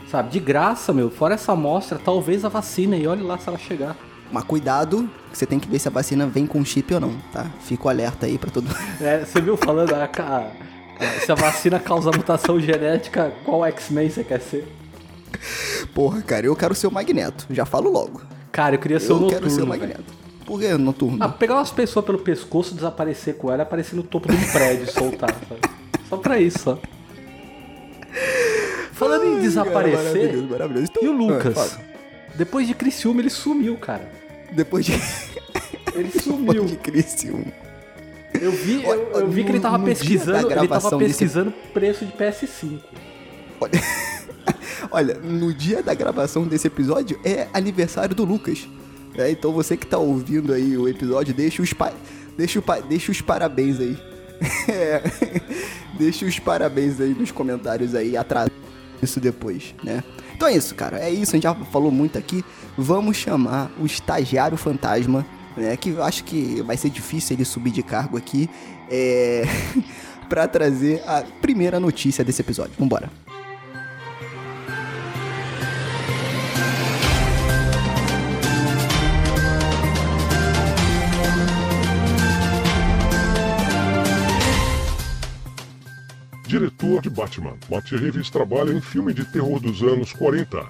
Sabe, 0.10 0.32
de 0.32 0.40
graça, 0.40 0.92
meu. 0.92 1.12
Fora 1.12 1.36
essa 1.36 1.52
amostra, 1.52 2.00
talvez 2.04 2.44
a 2.44 2.50
vacina 2.50 2.98
e 2.98 3.06
olhe 3.06 3.22
lá 3.22 3.38
se 3.38 3.48
ela 3.48 3.60
chegar. 3.60 3.96
Mas 4.32 4.44
cuidado, 4.44 5.10
que 5.32 5.38
você 5.38 5.46
tem 5.46 5.60
que 5.60 5.68
ver 5.68 5.80
se 5.80 5.88
a 5.88 5.92
vacina 5.92 6.28
vem 6.28 6.46
com 6.46 6.64
chip 6.64 6.94
ou 6.94 7.00
não, 7.00 7.16
tá? 7.32 7.48
Fico 7.62 7.88
alerta 7.88 8.26
aí 8.26 8.38
pra 8.38 8.52
todo 8.52 8.66
mundo. 8.66 8.78
É, 9.02 9.24
você 9.26 9.40
viu 9.42 9.56
falando, 9.56 9.94
a, 9.94 10.04
a, 10.04 11.20
se 11.22 11.32
a 11.32 11.36
vacina 11.36 11.80
causa 11.80 12.12
mutação 12.12 12.60
genética, 12.60 13.32
qual 13.46 13.66
X-Men 13.66 14.10
você 14.10 14.24
quer 14.24 14.42
ser? 14.42 14.68
Porra, 15.94 16.22
cara, 16.22 16.46
eu 16.46 16.56
quero 16.56 16.76
ser 16.76 16.88
o 16.88 16.92
Magneto, 16.92 17.46
já 17.50 17.66
falo 17.66 17.90
logo. 17.90 18.22
Cara, 18.52 18.76
eu 18.76 18.80
queria 18.80 19.00
ser 19.00 19.12
eu 19.12 19.18
o 19.18 19.20
Noturno. 19.20 19.38
Eu 19.38 19.42
quero 19.42 19.56
ser 19.56 19.62
o 19.62 19.68
Magneto. 19.68 20.04
Véio. 20.04 20.28
Por 20.48 20.62
que 20.62 20.74
noturno? 20.78 21.18
Ah, 21.20 21.28
pegar 21.28 21.56
umas 21.56 21.72
pessoas 21.72 22.06
pelo 22.06 22.20
pescoço, 22.20 22.74
desaparecer 22.74 23.36
com 23.36 23.52
ela 23.52 23.64
e 23.64 23.64
aparecer 23.64 23.98
no 23.98 24.04
topo 24.04 24.30
de 24.30 24.36
um 24.36 24.52
prédio 24.52 24.86
e 24.86 24.88
soltar, 24.88 25.30
sabe? 25.48 25.60
Só 26.08 26.16
pra 26.16 26.40
isso, 26.40 26.60
só. 26.60 26.80
Falando 28.94 29.24
Ai, 29.24 29.28
em 29.28 29.42
desaparecer. 29.42 29.98
Cara, 29.98 30.14
maravilhoso, 30.14 30.48
maravilhoso. 30.48 30.88
Então, 30.90 31.04
e 31.04 31.08
o 31.10 31.12
Lucas? 31.12 31.78
Ah, 31.78 31.97
depois 32.38 32.68
de 32.68 32.74
Criciúma, 32.74 33.22
ele 33.22 33.30
sumiu, 33.30 33.76
cara. 33.78 34.10
Depois 34.52 34.86
de. 34.86 34.94
Ele 35.96 36.12
sumiu. 36.22 36.54
Depois 36.54 36.72
de 36.72 36.78
Criciúma. 36.78 37.46
Eu 38.40 38.52
vi, 38.52 38.84
eu, 38.84 39.12
eu 39.14 39.30
vi 39.30 39.44
que 39.44 39.50
ele 39.50 39.60
tava 39.60 39.80
pesquisando, 39.80 40.52
ele 40.52 40.68
tava 40.68 40.98
pesquisando 40.98 41.50
desse... 41.50 41.68
preço 41.74 42.06
de 42.06 42.12
PS5. 42.12 42.80
Olha, 43.60 43.72
olha, 44.92 45.14
no 45.16 45.52
dia 45.52 45.82
da 45.82 45.94
gravação 45.96 46.46
desse 46.46 46.68
episódio 46.68 47.20
é 47.26 47.48
aniversário 47.52 48.14
do 48.14 48.24
Lucas. 48.24 48.68
É, 49.16 49.32
então 49.32 49.52
você 49.52 49.76
que 49.76 49.88
tá 49.88 49.98
ouvindo 49.98 50.54
aí 50.54 50.78
o 50.78 50.88
episódio, 50.88 51.34
deixa 51.34 51.64
os, 51.64 51.74
pa... 51.74 51.92
deixa, 52.38 52.60
o 52.60 52.62
pa... 52.62 52.80
deixa 52.80 53.12
os 53.12 53.22
parabéns 53.22 53.80
aí. 53.80 53.98
É. 54.70 55.02
Deixa 55.98 56.26
os 56.26 56.38
parabéns 56.38 57.02
aí 57.02 57.16
nos 57.16 57.32
comentários 57.32 57.96
aí 57.96 58.16
atrás. 58.16 58.52
Isso 59.02 59.20
depois, 59.20 59.76
né? 59.84 60.04
Então 60.36 60.48
é 60.48 60.56
isso, 60.56 60.76
cara. 60.76 61.00
É 61.00 61.10
isso, 61.10 61.32
a 61.32 61.36
gente 61.36 61.44
já 61.44 61.56
falou 61.56 61.92
muito 61.92 62.18
aqui. 62.18 62.44
Vamos 62.78 63.18
chamar 63.18 63.72
o 63.80 63.86
estagiário 63.86 64.58
fantasma, 64.58 65.26
né? 65.56 65.76
Que 65.76 65.90
eu 65.90 66.04
acho 66.04 66.24
que 66.24 66.62
vai 66.62 66.78
ser 66.78 66.90
difícil 66.90 67.36
ele 67.36 67.46
subir 67.46 67.72
de 67.72 67.84
cargo 67.84 68.18
aqui. 68.18 68.50
É. 68.90 69.44
pra 70.28 70.48
trazer 70.48 71.02
a 71.08 71.24
primeira 71.42 71.80
notícia 71.80 72.24
desse 72.24 72.42
episódio. 72.42 72.74
Vambora. 72.78 73.10
Diretor 86.58 87.04
de 87.04 87.10
Batman, 87.12 87.54
Matt 87.70 87.92
Reeves 87.92 88.32
trabalha 88.32 88.74
em 88.74 88.82
filme 88.82 89.14
de 89.14 89.24
terror 89.26 89.60
dos 89.60 89.84
anos 89.84 90.12
40. 90.12 90.68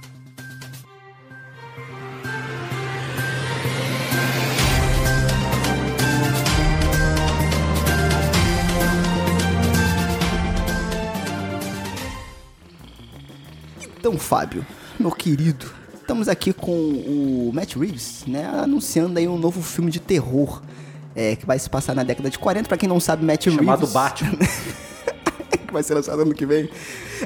Então, 13.97 14.19
Fábio, 14.19 14.67
meu 14.99 15.11
querido, 15.11 15.67
estamos 15.93 16.27
aqui 16.27 16.51
com 16.51 16.69
o 16.69 17.51
Matt 17.53 17.77
Reeves, 17.77 18.25
né, 18.27 18.45
anunciando 18.45 19.17
aí 19.17 19.25
um 19.25 19.37
novo 19.37 19.61
filme 19.61 19.89
de 19.89 20.01
terror, 20.01 20.61
é, 21.15 21.37
que 21.37 21.45
vai 21.45 21.57
se 21.57 21.69
passar 21.69 21.95
na 21.95 22.03
década 22.03 22.29
de 22.29 22.37
40. 22.37 22.67
Pra 22.67 22.77
quem 22.77 22.89
não 22.89 22.99
sabe, 22.99 23.23
Matt 23.23 23.45
Chamado 23.45 23.79
Reeves... 23.79 23.93
Batman. 23.93 24.37
que 25.67 25.73
vai 25.73 25.83
ser 25.83 25.93
lançado 25.93 26.21
ano 26.21 26.33
que 26.33 26.45
vem. 26.45 26.69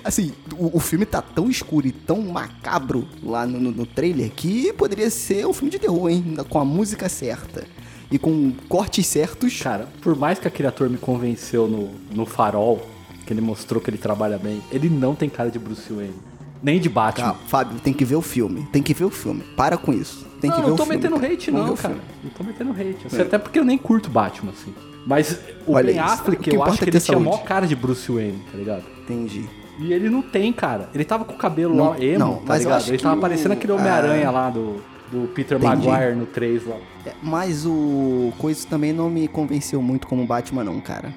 Assim, 0.04 0.34
o, 0.58 0.78
o 0.78 0.80
filme 0.80 1.06
tá 1.06 1.22
tão 1.22 1.50
escuro 1.50 1.88
e 1.88 1.92
tão 1.92 2.22
macabro 2.22 3.08
lá 3.24 3.46
no, 3.46 3.60
no- 3.60 3.72
no 3.72 3.86
trailer 3.86 4.32
que 4.32 4.74
poderia 4.74 5.10
ser 5.10 5.46
um 5.48 5.54
filme 5.54 5.70
de 5.72 5.80
terror, 5.80 6.10
hein? 6.10 6.36
Com 6.50 6.60
a 6.60 6.66
música 6.66 7.08
certa. 7.08 7.64
E 8.12 8.20
com 8.20 8.52
cortes 8.68 9.08
certos. 9.08 9.58
Cara, 9.62 9.88
por 10.02 10.16
mais 10.18 10.38
que 10.40 10.48
aquele 10.48 10.68
ator 10.68 10.90
me 10.90 10.98
convenceu 10.98 11.68
no, 11.68 11.92
no 12.14 12.26
farol, 12.26 12.86
que 13.26 13.32
ele 13.32 13.40
mostrou 13.42 13.80
que 13.82 13.90
ele 13.90 13.98
trabalha 13.98 14.38
bem, 14.38 14.62
ele 14.72 14.90
não 14.90 15.16
tem 15.16 15.30
cara 15.30 15.50
de 15.50 15.58
Bruce 15.58 15.92
Wayne. 15.94 16.14
Nem 16.62 16.80
de 16.80 16.90
Batman. 16.90 17.30
Tá, 17.30 17.34
Fábio, 17.48 17.80
tem 17.80 17.94
que 17.94 18.04
ver 18.06 18.16
o 18.16 18.22
filme. 18.22 18.68
Tem 18.72 18.84
que 18.84 18.94
ver 18.94 19.06
o 19.06 19.10
filme. 19.10 19.42
Para 19.56 19.78
com 19.78 19.92
isso. 19.94 20.28
Tem 20.42 20.50
não, 20.50 20.58
que 20.58 20.62
ver 20.62 20.68
não 20.68 20.74
o 20.74 20.78
tô 20.78 20.84
filme. 20.86 20.98
metendo 20.98 21.16
cara. 21.20 21.34
hate, 21.34 21.52
Vamos 21.52 21.68
não, 21.68 21.76
cara. 21.78 21.96
Não 22.24 22.30
tô 22.32 22.44
metendo 22.44 22.72
hate. 22.72 23.08
Assim, 23.08 23.22
Até 23.22 23.38
porque 23.38 23.58
eu 23.58 23.64
nem 23.66 23.78
curto 23.78 24.10
Batman, 24.10 24.52
assim. 24.52 24.74
Mas 25.06 25.40
o 25.66 25.74
Olha 25.74 25.86
Ben 25.88 25.96
isso. 25.96 26.14
Affleck, 26.14 26.54
eu 26.54 26.64
acho 26.64 26.76
é 26.76 26.78
que 26.78 26.90
ele 26.90 27.00
tinha 27.00 27.18
a 27.18 27.20
maior 27.20 27.44
cara 27.44 27.66
de 27.68 27.76
Bruce 27.76 28.12
Wayne, 28.12 28.40
tá 28.52 28.58
ligado? 28.58 28.84
Entendi. 29.04 29.46
E 29.80 29.92
ele 29.94 30.10
não 30.10 30.22
tem, 30.22 30.54
cara. 30.54 30.90
Ele 30.94 31.04
tava 31.04 31.26
com 31.26 31.34
o 31.34 31.38
cabelo 31.38 31.76
Não, 31.76 31.90
lá 31.92 32.00
emo, 32.00 32.20
não, 32.20 32.36
tá 32.36 32.44
mas 32.48 32.64
ligado? 32.64 32.88
Ele 32.88 32.98
tava 33.00 33.18
o- 33.18 33.22
parecendo 33.22 33.54
aquele 33.54 33.74
Homem-Aranha 33.74 34.30
lá 34.30 34.50
do, 34.52 34.76
do 35.12 35.28
Peter 35.34 35.58
Entendi. 35.58 35.88
Maguire 35.88 36.16
no 36.16 36.26
3 36.28 36.68
lá. 36.68 36.76
É, 37.06 37.14
mas 37.24 37.66
o 37.66 38.32
Coisa 38.38 38.68
também 38.68 38.94
não 38.94 39.10
me 39.10 39.28
convenceu 39.28 39.82
muito 39.82 40.06
como 40.08 40.26
Batman, 40.26 40.64
não, 40.64 40.80
cara. 40.80 41.12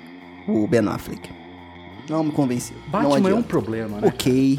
O 0.49 0.67
Ben 0.67 0.81
Affleck. 0.89 1.29
Não 2.09 2.25
me 2.25 2.33
convenceu. 2.33 2.77
não 2.93 3.03
Batman 3.11 3.31
é 3.31 3.35
um 3.35 3.43
problema, 3.43 3.99
né? 4.01 4.09
Ok. 4.09 4.59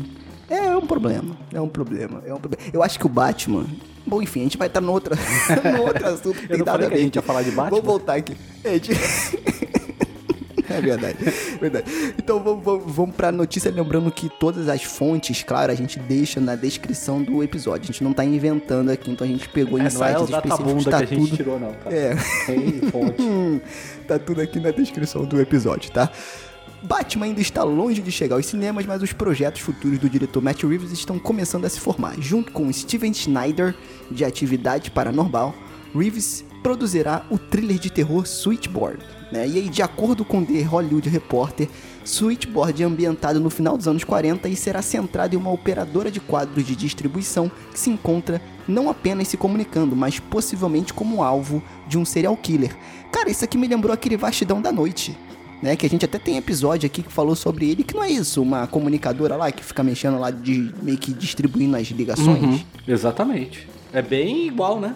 É, 0.49 0.55
é 0.55 0.77
um 0.77 0.85
problema. 0.85 1.35
É 1.53 1.59
um 1.59 1.67
problema. 1.67 2.21
É 2.25 2.33
um 2.33 2.39
problema. 2.39 2.63
Eu 2.73 2.83
acho 2.83 2.99
que 2.99 3.05
o 3.05 3.09
Batman. 3.09 3.65
Bom, 4.05 4.21
enfim, 4.21 4.41
a 4.41 4.43
gente 4.43 4.57
vai 4.57 4.67
estar 4.67 4.81
no 4.81 4.91
outro, 4.91 5.15
no 5.75 5.81
outro 5.83 6.07
assunto 6.07 6.39
Eu 6.47 6.59
não 6.59 6.65
falei 6.65 6.87
a 6.87 6.89
que 6.91 6.95
a 6.95 6.99
gente 6.99 7.15
ia 7.15 7.21
falar 7.21 7.41
de 7.41 7.49
Batman? 7.51 7.69
Vamos 7.71 7.85
voltar 7.85 8.15
aqui. 8.15 8.35
Gente. 8.63 8.91
É 10.67 10.81
verdade, 10.81 11.17
verdade. 11.61 12.13
Então 12.17 12.39
vamos, 12.43 12.63
vamos, 12.63 12.83
vamos 12.91 13.15
pra 13.15 13.31
notícia, 13.31 13.71
lembrando 13.71 14.11
que 14.11 14.29
todas 14.29 14.67
as 14.67 14.83
fontes, 14.83 15.43
claro, 15.43 15.71
a 15.71 15.75
gente 15.75 15.99
deixa 15.99 16.39
na 16.39 16.55
descrição 16.55 17.21
do 17.21 17.43
episódio. 17.43 17.83
A 17.83 17.85
gente 17.87 18.03
não 18.03 18.13
tá 18.13 18.25
inventando 18.25 18.89
aqui, 18.89 19.11
então 19.11 19.25
a 19.25 19.29
gente 19.29 19.47
pegou 19.49 19.79
É, 19.79 19.83
não 19.83 19.85
é 19.85 19.87
insights 19.87 20.21
o 20.21 20.35
específicos, 20.35 20.83
tá 20.85 20.97
que 20.97 21.03
a 21.03 21.05
gente 21.05 21.29
tudo... 21.29 21.37
tirou, 21.37 21.59
não, 21.59 21.71
tá? 21.73 21.91
É. 21.91 22.15
Tem 22.45 22.81
fonte. 22.91 23.15
Tá 24.07 24.19
tudo 24.19 24.39
aqui 24.39 24.59
na 24.59 24.69
descrição 24.69 25.25
do 25.25 25.41
episódio, 25.41 25.91
tá? 25.91 26.11
Batman 26.85 27.25
ainda 27.25 27.41
está 27.41 27.63
longe 27.63 28.01
de 28.01 28.11
chegar 28.11 28.35
aos 28.35 28.45
cinemas, 28.45 28.85
mas 28.85 29.01
os 29.01 29.11
projetos 29.11 29.61
futuros 29.61 29.97
do 29.97 30.09
diretor 30.09 30.41
Matt 30.41 30.63
Reeves 30.63 30.91
estão 30.91 31.17
começando 31.17 31.65
a 31.65 31.69
se 31.69 31.79
formar. 31.79 32.15
Junto 32.19 32.51
com 32.51 32.71
Steven 32.71 33.13
Schneider, 33.13 33.75
de 34.11 34.23
Atividade 34.23 34.91
Paranormal, 34.91 35.55
Reeves 35.95 36.45
produzirá 36.61 37.25
o 37.29 37.37
thriller 37.37 37.79
de 37.79 37.89
terror 37.89 38.27
Switchboard. 38.27 39.03
Né? 39.31 39.47
E 39.47 39.57
aí, 39.57 39.69
de 39.69 39.81
acordo 39.81 40.23
com 40.23 40.45
The 40.45 40.61
Hollywood 40.61 41.09
Reporter, 41.09 41.67
Switchboard 42.03 42.83
é 42.83 42.85
ambientado 42.85 43.39
no 43.39 43.49
final 43.49 43.75
dos 43.75 43.87
anos 43.87 44.03
40 44.03 44.47
e 44.47 44.55
será 44.55 44.81
centrado 44.81 45.35
em 45.35 45.37
uma 45.37 45.51
operadora 45.51 46.11
de 46.11 46.19
quadros 46.19 46.65
de 46.65 46.75
distribuição 46.75 47.51
que 47.71 47.79
se 47.79 47.89
encontra 47.89 48.39
não 48.67 48.89
apenas 48.89 49.27
se 49.27 49.37
comunicando, 49.37 49.95
mas 49.95 50.19
possivelmente 50.19 50.93
como 50.93 51.23
alvo 51.23 51.63
de 51.87 51.97
um 51.97 52.05
serial 52.05 52.37
killer. 52.37 52.75
Cara, 53.11 53.29
isso 53.29 53.43
aqui 53.43 53.57
me 53.57 53.67
lembrou 53.67 53.93
aquele 53.93 54.17
Vastidão 54.17 54.61
da 54.61 54.71
Noite. 54.71 55.17
Né, 55.65 55.75
que 55.75 55.83
a 55.83 55.89
gente 55.89 56.05
até 56.05 56.19
tem 56.19 56.37
episódio 56.37 56.85
aqui 56.85 57.01
que 57.01 57.11
falou 57.11 57.35
sobre 57.35 57.67
ele, 57.71 57.83
que 57.83 57.95
não 57.95 58.03
é 58.03 58.11
isso, 58.11 58.39
uma 58.39 58.67
comunicadora 58.67 59.35
lá 59.35 59.51
que 59.51 59.65
fica 59.65 59.81
mexendo 59.81 60.19
lá 60.19 60.29
de 60.29 60.71
meio 60.83 60.95
que 60.95 61.11
distribuindo 61.11 61.75
as 61.75 61.87
ligações. 61.87 62.43
Uhum, 62.43 62.63
exatamente. 62.87 63.67
É 63.91 63.99
bem 63.99 64.45
igual, 64.45 64.79
né? 64.79 64.93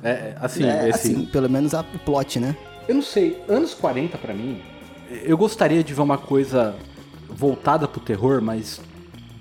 É, 0.00 0.10
é, 0.10 0.36
assim, 0.40 0.62
é, 0.62 0.88
esse... 0.90 1.08
assim, 1.10 1.24
pelo 1.26 1.50
menos 1.50 1.74
a, 1.74 1.80
o 1.80 1.98
plot, 1.98 2.38
né? 2.38 2.56
Eu 2.86 2.94
não 2.94 3.02
sei, 3.02 3.42
anos 3.48 3.74
40 3.74 4.16
pra 4.16 4.32
mim, 4.32 4.60
eu 5.24 5.36
gostaria 5.36 5.82
de 5.82 5.92
ver 5.92 6.02
uma 6.02 6.18
coisa 6.18 6.76
voltada 7.28 7.88
pro 7.88 8.00
terror, 8.00 8.40
mas 8.40 8.80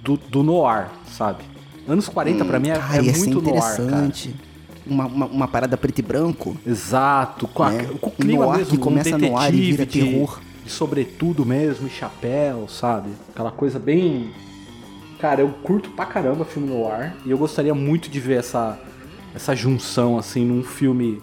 do, 0.02 0.18
do 0.18 0.42
noir, 0.42 0.88
sabe? 1.16 1.44
Anos 1.88 2.10
40 2.10 2.44
pra 2.44 2.60
mim 2.60 2.70
é, 2.70 2.74
Cara, 2.74 2.98
é 2.98 3.02
muito 3.04 3.40
noir, 3.40 3.60
cara. 3.60 3.74
interessante. 3.76 4.36
Uma, 4.84 5.06
uma, 5.06 5.26
uma 5.28 5.48
parada 5.48 5.78
preto 5.78 6.00
e 6.00 6.02
branco. 6.02 6.58
Exato, 6.66 7.48
com, 7.48 7.62
a, 7.62 7.72
É, 7.72 7.84
com 7.84 8.10
o 8.10 8.12
clima 8.12 8.46
noir 8.46 8.58
mesmo, 8.58 8.72
que 8.72 8.78
começa 8.80 9.16
um 9.16 9.20
no 9.20 9.38
ar 9.38 9.54
e 9.54 9.60
vira 9.60 9.86
de, 9.86 10.00
terror. 10.00 10.40
De 10.64 10.70
sobretudo 10.70 11.46
mesmo, 11.46 11.88
e 11.88 11.90
chapéu, 11.90 12.68
sabe? 12.68 13.10
Aquela 13.30 13.52
coisa 13.52 13.80
bem... 13.80 14.32
Cara, 15.20 15.42
eu 15.42 15.50
curto 15.50 15.92
pra 15.92 16.06
caramba 16.06 16.44
filme 16.44 16.68
noir, 16.68 17.14
e 17.24 17.30
eu 17.30 17.38
gostaria 17.38 17.76
muito 17.76 18.10
de 18.10 18.20
ver 18.20 18.40
essa, 18.40 18.80
essa 19.36 19.56
junção, 19.56 20.18
assim, 20.18 20.44
num 20.44 20.64
filme, 20.64 21.22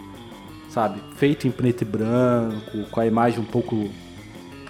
sabe? 0.69 1.01
Feito 1.17 1.47
em 1.47 1.51
preto 1.51 1.81
e 1.81 1.85
branco, 1.85 2.89
com 2.89 2.99
a 2.99 3.05
imagem 3.05 3.39
um 3.39 3.45
pouco... 3.45 3.89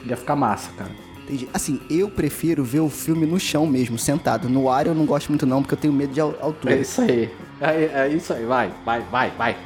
Ia 0.03 0.17
ficar 0.17 0.35
massa, 0.35 0.71
cara. 0.77 0.91
Entendi. 1.23 1.47
Assim, 1.53 1.79
eu 1.91 2.09
prefiro 2.09 2.63
ver 2.63 2.79
o 2.79 2.89
filme 2.89 3.27
no 3.27 3.39
chão 3.39 3.67
mesmo, 3.67 3.99
sentado. 3.99 4.49
No 4.49 4.67
ar 4.67 4.87
eu 4.87 4.95
não 4.95 5.05
gosto 5.05 5.29
muito 5.29 5.45
não, 5.45 5.61
porque 5.61 5.75
eu 5.75 5.79
tenho 5.79 5.93
medo 5.93 6.11
de 6.11 6.19
al- 6.19 6.35
altura. 6.41 6.73
É 6.73 6.79
isso 6.79 7.01
aí. 7.01 7.29
É, 7.61 7.83
é 8.05 8.07
isso 8.07 8.33
aí, 8.33 8.45
vai, 8.45 8.71
vai, 8.83 9.01
vai, 9.01 9.29
vai. 9.37 9.57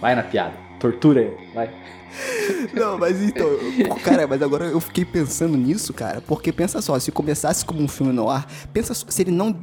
Vai 0.00 0.16
na 0.16 0.24
piada. 0.24 0.63
Tortura 0.84 1.32
vai. 1.54 1.70
Não, 2.74 2.98
mas 2.98 3.22
então, 3.22 3.48
cara, 4.04 4.26
mas 4.26 4.42
agora 4.42 4.66
eu 4.66 4.78
fiquei 4.78 5.02
pensando 5.02 5.56
nisso, 5.56 5.94
cara, 5.94 6.20
porque 6.20 6.52
pensa 6.52 6.82
só, 6.82 6.98
se 6.98 7.10
começasse 7.10 7.64
como 7.64 7.80
um 7.80 7.88
filme 7.88 8.12
no 8.12 8.28
ar, 8.28 8.46
pensa 8.70 8.92
só, 8.92 9.06
se 9.08 9.22
ele 9.22 9.30
não. 9.30 9.56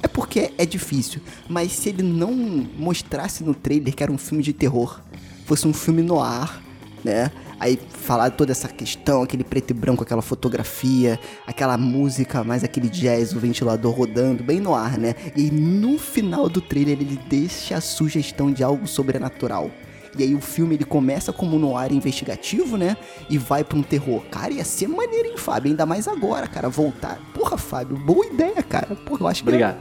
É 0.00 0.06
porque 0.06 0.52
é 0.56 0.64
difícil, 0.64 1.20
mas 1.48 1.72
se 1.72 1.88
ele 1.88 2.04
não 2.04 2.32
mostrasse 2.32 3.42
no 3.42 3.52
trailer 3.52 3.92
que 3.92 4.00
era 4.00 4.12
um 4.12 4.16
filme 4.16 4.44
de 4.44 4.52
terror, 4.52 5.00
fosse 5.44 5.66
um 5.66 5.72
filme 5.74 6.02
no 6.02 6.20
ar, 6.20 6.62
né? 7.02 7.32
Aí 7.58 7.76
falar 7.90 8.30
toda 8.30 8.52
essa 8.52 8.68
questão, 8.68 9.22
aquele 9.22 9.42
preto 9.42 9.72
e 9.72 9.74
branco, 9.74 10.04
aquela 10.04 10.22
fotografia, 10.22 11.18
aquela 11.48 11.76
música, 11.76 12.44
mais 12.44 12.62
aquele 12.62 12.88
jazz, 12.88 13.32
o 13.32 13.40
ventilador 13.40 13.92
rodando, 13.92 14.44
bem 14.44 14.60
no 14.60 14.72
ar, 14.72 14.96
né? 14.96 15.16
E 15.36 15.50
no 15.50 15.98
final 15.98 16.48
do 16.48 16.60
trailer 16.60 16.96
ele 17.00 17.18
deixa 17.28 17.76
a 17.76 17.80
sugestão 17.80 18.52
de 18.52 18.62
algo 18.62 18.86
sobrenatural. 18.86 19.68
E 20.18 20.22
aí 20.24 20.34
o 20.34 20.40
filme 20.40 20.74
ele 20.74 20.84
começa 20.84 21.32
como 21.32 21.58
no 21.58 21.76
ar 21.76 21.92
investigativo, 21.92 22.76
né? 22.76 22.96
E 23.28 23.38
vai 23.38 23.62
pra 23.62 23.78
um 23.78 23.82
terror. 23.82 24.22
Cara, 24.30 24.52
ia 24.52 24.64
ser 24.64 24.88
maneiro, 24.88 25.28
hein, 25.28 25.36
Fábio? 25.36 25.70
Ainda 25.70 25.86
mais 25.86 26.08
agora, 26.08 26.46
cara, 26.48 26.68
voltar. 26.68 27.20
Porra, 27.32 27.56
Fábio, 27.56 27.96
boa 27.96 28.26
ideia, 28.26 28.62
cara. 28.62 28.96
Porra, 28.96 29.22
eu 29.22 29.28
acho 29.28 29.42
que. 29.42 29.48
Obrigado. 29.48 29.78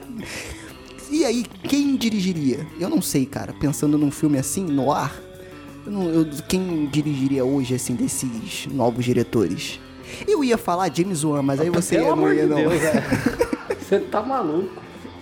E 1.09 1.25
aí, 1.25 1.43
quem 1.63 1.95
dirigiria? 1.95 2.67
Eu 2.79 2.89
não 2.89 3.01
sei, 3.01 3.25
cara. 3.25 3.53
Pensando 3.53 3.97
num 3.97 4.11
filme 4.11 4.37
assim, 4.37 4.63
no 4.63 4.91
ar, 4.91 5.19
eu 5.85 5.91
não- 5.91 6.07
eu- 6.09 6.27
quem 6.47 6.85
dirigiria 6.85 7.43
hoje, 7.43 7.73
assim, 7.73 7.95
desses 7.95 8.67
novos 8.71 9.03
diretores? 9.03 9.79
Eu 10.27 10.43
ia 10.43 10.57
falar 10.57 10.91
James 10.95 11.23
Wan, 11.23 11.41
mas 11.41 11.59
aí 11.59 11.69
você 11.71 11.95
Pelo 11.95 12.07
não 12.07 12.13
amor 12.13 12.35
ia, 12.35 12.43
de 12.43 12.49
não. 12.49 12.55
Deus, 12.57 12.83
é. 12.83 13.03
Você 13.89 13.99
tá 13.99 14.21
maluco. 14.21 14.69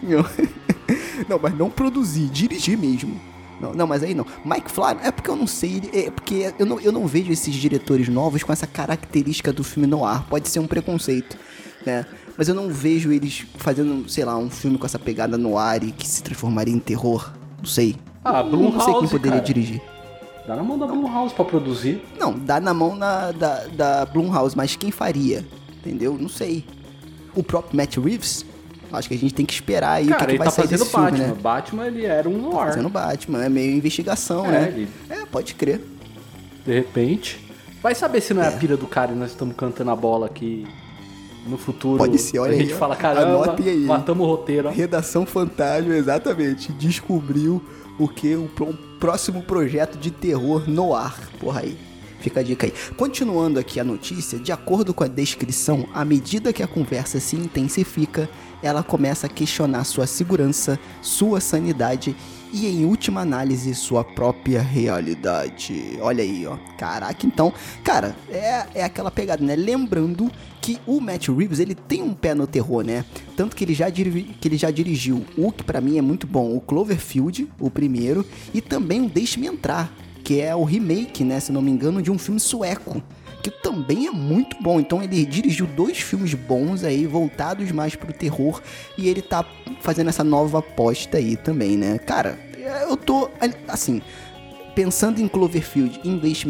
Não. 0.03 0.25
Não, 1.27 1.39
mas 1.41 1.57
não 1.57 1.69
produzir, 1.69 2.25
dirigir 2.29 2.77
mesmo. 2.77 3.19
Não, 3.59 3.73
não, 3.73 3.87
mas 3.87 4.03
aí 4.03 4.13
não. 4.13 4.25
Mike 4.45 4.71
Flanagan, 4.71 5.07
é 5.07 5.11
porque 5.11 5.29
eu 5.29 5.35
não 5.35 5.47
sei, 5.47 5.81
é 5.93 6.11
porque 6.11 6.53
eu 6.59 6.65
não, 6.65 6.79
eu 6.79 6.91
não 6.91 7.07
vejo 7.07 7.31
esses 7.31 7.53
diretores 7.55 8.07
novos 8.07 8.43
com 8.43 8.53
essa 8.53 8.67
característica 8.67 9.51
do 9.51 9.63
filme 9.63 9.87
no 9.87 10.05
ar. 10.05 10.25
Pode 10.27 10.47
ser 10.49 10.59
um 10.59 10.67
preconceito, 10.67 11.35
né? 11.85 12.05
Mas 12.37 12.47
eu 12.47 12.53
não 12.53 12.69
vejo 12.69 13.11
eles 13.11 13.45
fazendo, 13.57 14.07
sei 14.07 14.23
lá, 14.23 14.37
um 14.37 14.49
filme 14.49 14.77
com 14.77 14.85
essa 14.85 14.99
pegada 14.99 15.37
no 15.39 15.57
ar 15.57 15.83
e 15.83 15.91
que 15.91 16.07
se 16.07 16.21
transformaria 16.21 16.73
em 16.73 16.79
terror. 16.79 17.31
Não 17.57 17.65
sei. 17.65 17.95
Ah, 18.23 18.41
Eu 18.41 18.45
não 18.45 18.51
sei 18.51 18.59
quem 18.59 18.83
Blumhouse, 18.83 19.07
poderia 19.09 19.31
cara. 19.39 19.43
dirigir. 19.43 19.81
Dá 20.47 20.55
na 20.55 20.61
mão 20.63 20.77
da 20.77 20.85
Blumhouse 20.85 21.33
pra 21.33 21.43
produzir. 21.43 22.01
Não, 22.19 22.37
dá 22.37 22.59
na 22.59 22.73
mão 22.73 22.95
na- 22.95 23.31
da, 23.31 23.65
da 23.67 24.05
Blumhouse, 24.05 24.55
mas 24.55 24.75
quem 24.75 24.91
faria? 24.91 25.43
Entendeu? 25.79 26.15
Não 26.19 26.29
sei. 26.29 26.63
O 27.35 27.41
próprio 27.43 27.75
Matt 27.75 27.97
Reeves? 27.97 28.45
Acho 28.91 29.08
que 29.10 29.15
a 29.15 29.17
gente 29.17 29.34
tem 29.34 29.46
que 29.46 29.53
esperar 29.53 29.94
aí 29.94 30.06
o 30.06 30.10
Cara, 30.10 30.20
que, 30.20 30.25
que 30.25 30.32
ele 30.32 30.38
vai 30.38 30.48
tá 30.48 30.51
sair 30.51 30.63
fazendo 30.65 30.79
desse 30.79 30.91
filme, 30.91 31.12
Batman. 31.12 31.27
né? 31.27 31.36
Batman, 31.41 31.88
ele 31.88 32.06
era 32.06 32.29
um 32.29 32.38
noir. 32.41 32.67
Fazendo 32.67 32.89
Batman, 32.89 33.44
é 33.46 33.50
meio 33.50 33.75
investigação, 33.75 34.46
É, 34.46 34.51
né? 34.51 34.67
ele- 34.75 34.88
É, 35.10 35.25
pode 35.25 35.56
crer. 35.56 35.82
De 36.65 36.74
repente. 36.74 37.46
Vai 37.82 37.94
saber 37.96 38.22
se 38.22 38.34
não 38.34 38.41
é, 38.44 38.48
a 38.48 38.51
pira 38.51 38.75
do 38.77 38.88
cara 38.88 39.12
e 39.12 39.15
nós 39.15 39.32
estamos 39.32 39.56
cantando 39.56 39.91
a 39.91 39.96
bola 39.96 40.25
aqui 40.25 40.65
no 41.48 41.58
futuro. 41.58 41.98
Pode 41.98 42.17
ser, 42.17 42.39
olha 42.39 42.51
A 42.51 42.56
aí, 42.56 42.62
gente 42.62 42.74
ó. 42.74 42.77
fala, 42.77 42.96
caramba, 42.96 43.56
aí. 43.65 43.77
matamos 43.86 44.25
o 44.25 44.29
roteiro. 44.29 44.67
ó. 44.67 44.72
Redação 44.72 45.25
Fantasma, 45.25 45.96
exatamente. 45.96 46.72
Descobriu 46.74 47.63
o 48.00 48.08
que? 48.08 48.36
O 48.36 48.50
próximo 49.00 49.44
projeto 49.44 49.98
de 49.98 50.12
terror 50.12 50.63
no 50.67 50.94
ar. 50.96 51.17
Porra 51.39 51.62
aí. 51.62 51.77
Fica 52.20 52.39
a 52.39 52.44
dica 52.44 52.65
aí. 52.65 52.74
Continuando 52.98 53.60
aqui 53.60 53.79
a 53.79 53.84
notícia, 53.84 54.39
de 54.39 54.51
acordo 54.51 54.91
com 54.94 55.03
a 55.03 55.08
descrição, 55.08 55.88
à 55.94 56.03
medida 56.03 56.51
que 56.51 56.63
a 56.63 56.67
conversa 56.67 57.20
se 57.20 57.36
intensifica, 57.36 58.27
ela 58.61 58.83
começa 58.83 59.27
a 59.27 59.29
questionar 59.29 59.83
sua 59.83 60.07
segurança, 60.07 60.79
sua 61.01 61.39
sanidade 61.39 62.15
e, 62.51 62.65
em 62.67 62.85
última 62.85 63.21
análise, 63.21 63.73
sua 63.75 64.03
própria 64.03 64.61
realidade. 64.61 65.97
Olha 66.01 66.23
aí, 66.23 66.45
ó. 66.47 66.57
Caraca, 66.77 67.25
então, 67.25 67.53
cara, 67.83 68.15
é, 68.29 68.65
é 68.75 68.83
aquela 68.83 69.11
pegada, 69.11 69.43
né? 69.43 69.55
Lembrando 69.55 70.31
que 70.61 70.79
o 70.85 70.99
Matt 70.99 71.27
Reeves, 71.29 71.59
ele 71.59 71.75
tem 71.75 72.01
um 72.01 72.13
pé 72.13 72.33
no 72.33 72.47
terror, 72.47 72.83
né? 72.83 73.05
Tanto 73.35 73.55
que 73.55 73.63
ele 73.63 73.73
já, 73.73 73.89
que 73.91 74.47
ele 74.47 74.57
já 74.57 74.71
dirigiu 74.71 75.25
o 75.37 75.51
que 75.51 75.63
pra 75.63 75.81
mim 75.81 75.97
é 75.97 76.01
muito 76.01 76.25
bom, 76.27 76.55
o 76.55 76.61
Cloverfield, 76.61 77.47
o 77.59 77.69
primeiro, 77.69 78.25
e 78.53 78.61
também 78.61 79.05
o 79.05 79.09
Deixe-me 79.09 79.47
Entrar, 79.47 79.91
que 80.23 80.41
é 80.41 80.53
o 80.55 80.63
remake, 80.63 81.23
né, 81.23 81.39
se 81.39 81.53
não 81.53 81.61
me 81.61 81.71
engano, 81.71 82.01
de 82.01 82.11
um 82.11 82.17
filme 82.17 82.39
sueco, 82.39 83.01
que 83.49 83.61
também 83.61 84.07
é 84.07 84.11
muito 84.11 84.61
bom. 84.61 84.79
Então 84.79 85.01
ele 85.01 85.25
dirigiu 85.25 85.65
dois 85.65 85.99
filmes 85.99 86.33
bons 86.33 86.83
aí, 86.83 87.05
voltados 87.05 87.71
mais 87.71 87.95
pro 87.95 88.11
terror, 88.11 88.61
e 88.97 89.07
ele 89.07 89.21
tá 89.21 89.45
fazendo 89.79 90.09
essa 90.09 90.23
nova 90.23 90.59
aposta 90.59 91.17
aí 91.17 91.37
também, 91.37 91.77
né? 91.77 91.97
Cara, 91.97 92.37
eu 92.89 92.97
tô, 92.97 93.29
assim, 93.67 94.01
pensando 94.75 95.21
em 95.21 95.27
Cloverfield 95.27 96.01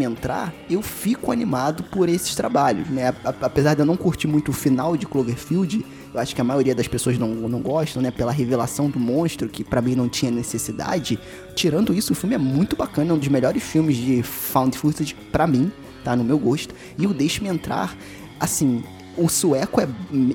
Entrar, 0.03 0.53
eu 0.69 0.81
fico 0.81 1.31
animado 1.31 1.83
por 1.83 2.09
esses 2.09 2.35
trabalhos, 2.35 2.89
né? 2.89 3.13
Apesar 3.41 3.75
de 3.75 3.81
eu 3.81 3.85
não 3.85 3.95
curtir 3.95 4.27
muito 4.27 4.49
o 4.49 4.53
final 4.53 4.97
de 4.97 5.05
Cloverfield, 5.05 5.85
eu 6.13 6.19
acho 6.19 6.33
que 6.33 6.41
a 6.41 6.43
maioria 6.43 6.73
das 6.73 6.87
pessoas 6.87 7.19
não, 7.19 7.27
não 7.27 7.59
gostam, 7.61 8.01
né? 8.01 8.09
Pela 8.09 8.31
revelação 8.31 8.89
do 8.89 8.99
monstro, 8.99 9.47
que 9.47 9.63
pra 9.63 9.81
mim 9.81 9.93
não 9.93 10.09
tinha 10.09 10.31
necessidade. 10.31 11.19
Tirando 11.53 11.93
isso, 11.93 12.13
o 12.13 12.15
filme 12.15 12.33
é 12.33 12.39
muito 12.39 12.75
bacana, 12.75 13.11
é 13.11 13.13
um 13.13 13.19
dos 13.19 13.27
melhores 13.27 13.61
filmes 13.61 13.95
de 13.97 14.23
found 14.23 14.75
footage 14.75 15.15
pra 15.31 15.45
mim, 15.45 15.71
tá? 16.07 16.15
No 16.15 16.23
meu 16.23 16.39
gosto. 16.39 16.73
E 16.97 17.05
o 17.05 17.13
Deixe-me 17.13 17.49
Entrar, 17.49 17.93
assim, 18.39 18.81
o 19.17 19.27
sueco 19.27 19.81
é, 19.81 19.87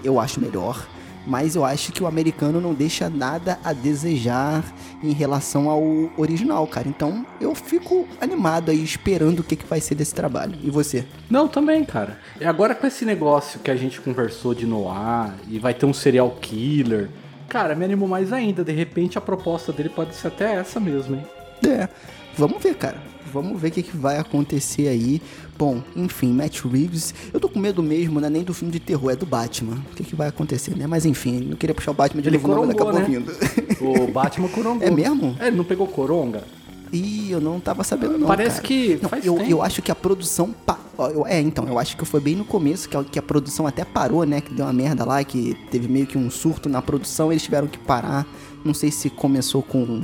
eu 0.05 0.21
acho 0.21 0.39
melhor. 0.39 0.87
Mas 1.25 1.55
eu 1.55 1.65
acho 1.65 1.93
que 1.93 2.03
o 2.03 2.07
americano 2.09 2.61
não 2.61 2.75
deixa 2.75 3.09
nada 3.09 3.57
a 3.63 3.73
desejar 3.73 4.65
em 5.01 5.13
relação 5.13 5.71
ao 5.71 5.81
original, 6.17 6.67
cara. 6.67 6.89
Então 6.89 7.25
eu 7.41 7.55
fico 7.55 8.09
animado 8.21 8.73
aí, 8.73 8.83
esperando 8.83 9.39
o 9.39 9.45
que, 9.45 9.55
que 9.55 9.65
vai 9.65 9.81
ser 9.81 9.95
desse 9.95 10.13
trabalho. 10.13 10.59
E 10.61 10.69
você? 10.69 11.07
Não, 11.31 11.47
também, 11.47 11.85
cara. 11.85 12.19
E 12.41 12.45
agora 12.45 12.75
com 12.75 12.89
esse 12.89 13.05
negócio 13.05 13.61
que 13.61 13.71
a 13.71 13.77
gente 13.77 14.01
conversou 14.01 14.53
de 14.53 14.67
Noir 14.67 15.33
e 15.49 15.61
vai 15.61 15.73
ter 15.73 15.87
um 15.87 15.95
serial 15.95 16.29
killer, 16.41 17.09
cara, 17.49 17.77
me 17.77 17.85
animou 17.85 18.09
mais 18.09 18.33
ainda. 18.33 18.65
De 18.65 18.73
repente 18.73 19.17
a 19.17 19.21
proposta 19.21 19.73
dele 19.73 19.91
pode 19.91 20.17
ser 20.17 20.27
até 20.27 20.57
essa 20.57 20.81
mesmo, 20.81 21.15
hein? 21.15 21.25
É, 21.65 21.89
vamos 22.37 22.63
ver, 22.63 22.75
cara. 22.77 23.13
Vamos 23.33 23.59
ver 23.59 23.69
o 23.69 23.71
que, 23.71 23.83
que 23.83 23.97
vai 23.97 24.19
acontecer 24.19 24.89
aí. 24.89 25.23
Bom, 25.59 25.83
enfim, 25.97 26.33
Matt 26.33 26.61
Reeves. 26.65 27.15
Eu 27.33 27.41
tô 27.41 27.49
com 27.49 27.59
medo 27.59 27.83
mesmo, 27.83 28.21
não 28.21 28.27
é 28.27 28.31
nem 28.31 28.43
do 28.43 28.53
filme 28.53 28.71
de 28.71 28.79
terror, 28.79 29.11
é 29.11 29.17
do 29.17 29.25
Batman. 29.25 29.77
O 29.91 29.95
que, 29.95 30.05
que 30.05 30.15
vai 30.15 30.29
acontecer, 30.29 30.77
né? 30.77 30.87
Mas 30.87 31.07
enfim, 31.07 31.41
não 31.41 31.57
queria 31.57 31.75
puxar 31.75 31.93
o 31.93 31.95
Batman 31.95 32.21
de 32.21 32.29
Ele 32.29 32.37
novo, 32.37 32.49
não, 32.49 32.67
mas 32.67 32.77
corongou, 32.77 33.01
acabou 33.01 33.09
né? 33.09 33.25
vindo. 33.25 34.03
O 34.05 34.13
Batman 34.13 34.49
corongou. 34.49 34.83
É 34.87 34.91
mesmo? 34.91 35.35
É, 35.41 35.47
ele 35.47 35.57
não 35.57 35.65
pegou 35.65 35.87
coronga? 35.87 36.45
Ih, 36.93 37.31
eu 37.31 37.41
não 37.41 37.59
tava 37.59 37.83
sabendo 37.85 38.19
não, 38.19 38.27
Parece 38.27 38.57
cara. 38.57 38.69
que 38.69 38.99
Não, 39.01 39.09
faz 39.09 39.25
eu, 39.25 39.35
tempo. 39.37 39.51
eu 39.51 39.63
acho 39.63 39.81
que 39.81 39.91
a 39.91 39.95
produção... 39.95 40.53
Pa... 40.67 40.79
É, 41.27 41.41
então, 41.41 41.67
eu 41.67 41.79
acho 41.79 41.97
que 41.97 42.05
foi 42.05 42.21
bem 42.21 42.37
no 42.37 42.45
começo 42.45 42.87
que 42.87 42.95
a, 42.95 43.03
que 43.03 43.19
a 43.19 43.23
produção 43.23 43.67
até 43.67 43.83
parou, 43.83 44.25
né? 44.27 44.43
Que 44.43 44.53
deu 44.53 44.67
uma 44.67 44.75
merda 44.75 45.03
lá, 45.07 45.25
que 45.25 45.57
teve 45.71 45.89
meio 45.89 46.07
que 46.07 46.19
um 46.19 46.31
surto 46.31 46.69
na 46.69 46.83
produção, 46.83 47.33
eles 47.33 47.43
tiveram 47.43 47.67
que 47.67 47.79
parar. 47.79 48.27
Não 48.63 48.75
sei 48.75 48.91
se 48.91 49.09
começou 49.09 49.63
com, 49.63 50.03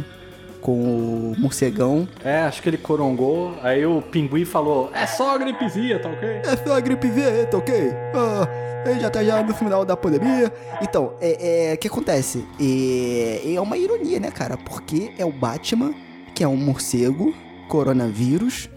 com 0.61 1.33
o 1.33 1.35
morcegão. 1.39 2.09
É, 2.25 2.41
acho 2.41 2.63
que 2.63 2.69
ele 2.69 2.79
corongou. 2.79 3.55
Aí 3.63 3.85
o 3.85 4.03
pinguim 4.03 4.45
falou: 4.45 4.91
É 4.95 5.07
só 5.07 5.35
a 5.35 5.39
gripezinha, 5.39 5.99
tá 5.99 6.09
ok? 6.09 6.29
É 6.29 6.57
só 6.57 6.77
a 6.77 6.81
gripe 6.81 7.09
V, 7.09 7.47
tá 7.47 7.59
ok? 7.59 7.93
Ah, 8.15 8.89
ele 8.91 9.01
já 9.01 9.11
tá 9.11 9.23
já 9.23 9.43
no 9.43 9.55
final 9.55 9.85
da 9.85 9.97
pandemia. 9.97 10.53
Então, 10.81 11.15
é, 11.21 11.71
é, 11.71 11.75
o 11.75 11.79
que 11.79 11.89
acontece? 11.89 12.47
É, 12.61 13.55
é 13.55 13.61
uma 13.61 13.77
ironia, 13.77 14.21
né, 14.21 14.31
cara? 14.31 14.57
Porque 14.57 15.13
é 15.19 15.25
o 15.25 15.33
Batman, 15.33 15.95
que 16.35 16.45
é 16.45 16.49
um 16.49 16.57
morcego, 16.57 17.35
coronavírus, 17.69 18.69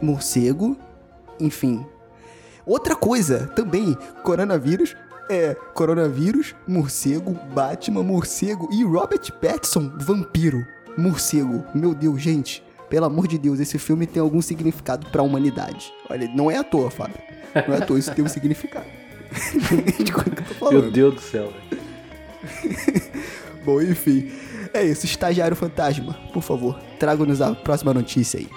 morcego, 0.00 0.76
enfim. 1.40 1.84
Outra 2.66 2.94
coisa 2.94 3.46
também, 3.54 3.96
coronavírus, 4.22 4.94
é 5.30 5.54
coronavírus, 5.74 6.54
morcego, 6.66 7.32
Batman, 7.54 8.02
morcego 8.02 8.68
e 8.72 8.82
Robert 8.82 9.30
Pattinson, 9.40 9.92
vampiro, 9.98 10.66
morcego. 10.98 11.64
Meu 11.74 11.94
Deus, 11.94 12.20
gente, 12.20 12.62
pelo 12.90 13.06
amor 13.06 13.28
de 13.28 13.38
Deus, 13.38 13.60
esse 13.60 13.78
filme 13.78 14.06
tem 14.06 14.20
algum 14.20 14.42
significado 14.42 15.06
pra 15.10 15.22
humanidade. 15.22 15.92
Olha, 16.10 16.28
não 16.34 16.50
é 16.50 16.56
à 16.56 16.64
toa, 16.64 16.90
Fábio. 16.90 17.18
Não 17.66 17.74
é 17.74 17.78
à 17.78 17.86
toa, 17.86 17.98
isso 17.98 18.12
tem 18.12 18.24
um 18.24 18.28
significado. 18.28 18.86
Meu 20.70 20.90
Deus 20.90 21.14
do 21.14 21.20
céu. 21.20 21.52
Bom, 23.64 23.80
enfim. 23.80 24.30
É 24.72 24.82
isso, 24.84 25.06
estagiário 25.06 25.56
fantasma. 25.56 26.14
Por 26.32 26.42
favor, 26.42 26.78
traga-nos 26.98 27.40
a 27.40 27.54
próxima 27.54 27.94
notícia 27.94 28.40
aí. 28.40 28.48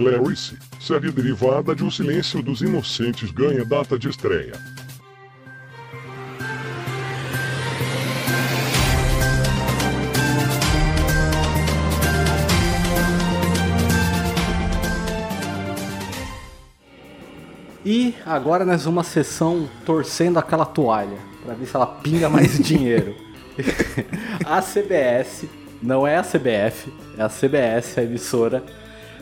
Clarice, 0.00 0.56
série 0.80 1.12
derivada 1.12 1.74
de 1.74 1.84
O 1.84 1.90
Silêncio 1.90 2.42
dos 2.42 2.62
Inocentes, 2.62 3.30
ganha 3.30 3.62
data 3.66 3.98
de 3.98 4.08
estreia. 4.08 4.54
E 17.84 18.14
agora 18.24 18.64
nós 18.64 18.84
vamos 18.84 18.96
uma 18.96 19.04
sessão 19.04 19.68
torcendo 19.84 20.38
aquela 20.38 20.64
toalha 20.64 21.18
pra 21.44 21.52
ver 21.52 21.66
se 21.66 21.76
ela 21.76 21.86
pinga 21.86 22.30
mais 22.30 22.56
dinheiro. 22.64 23.14
a 24.46 24.62
CBS, 24.62 25.44
não 25.82 26.06
é 26.06 26.16
a 26.16 26.22
CBF, 26.22 26.90
é 27.18 27.22
a 27.22 27.28
CBS, 27.28 27.98
a 27.98 28.02
emissora, 28.02 28.64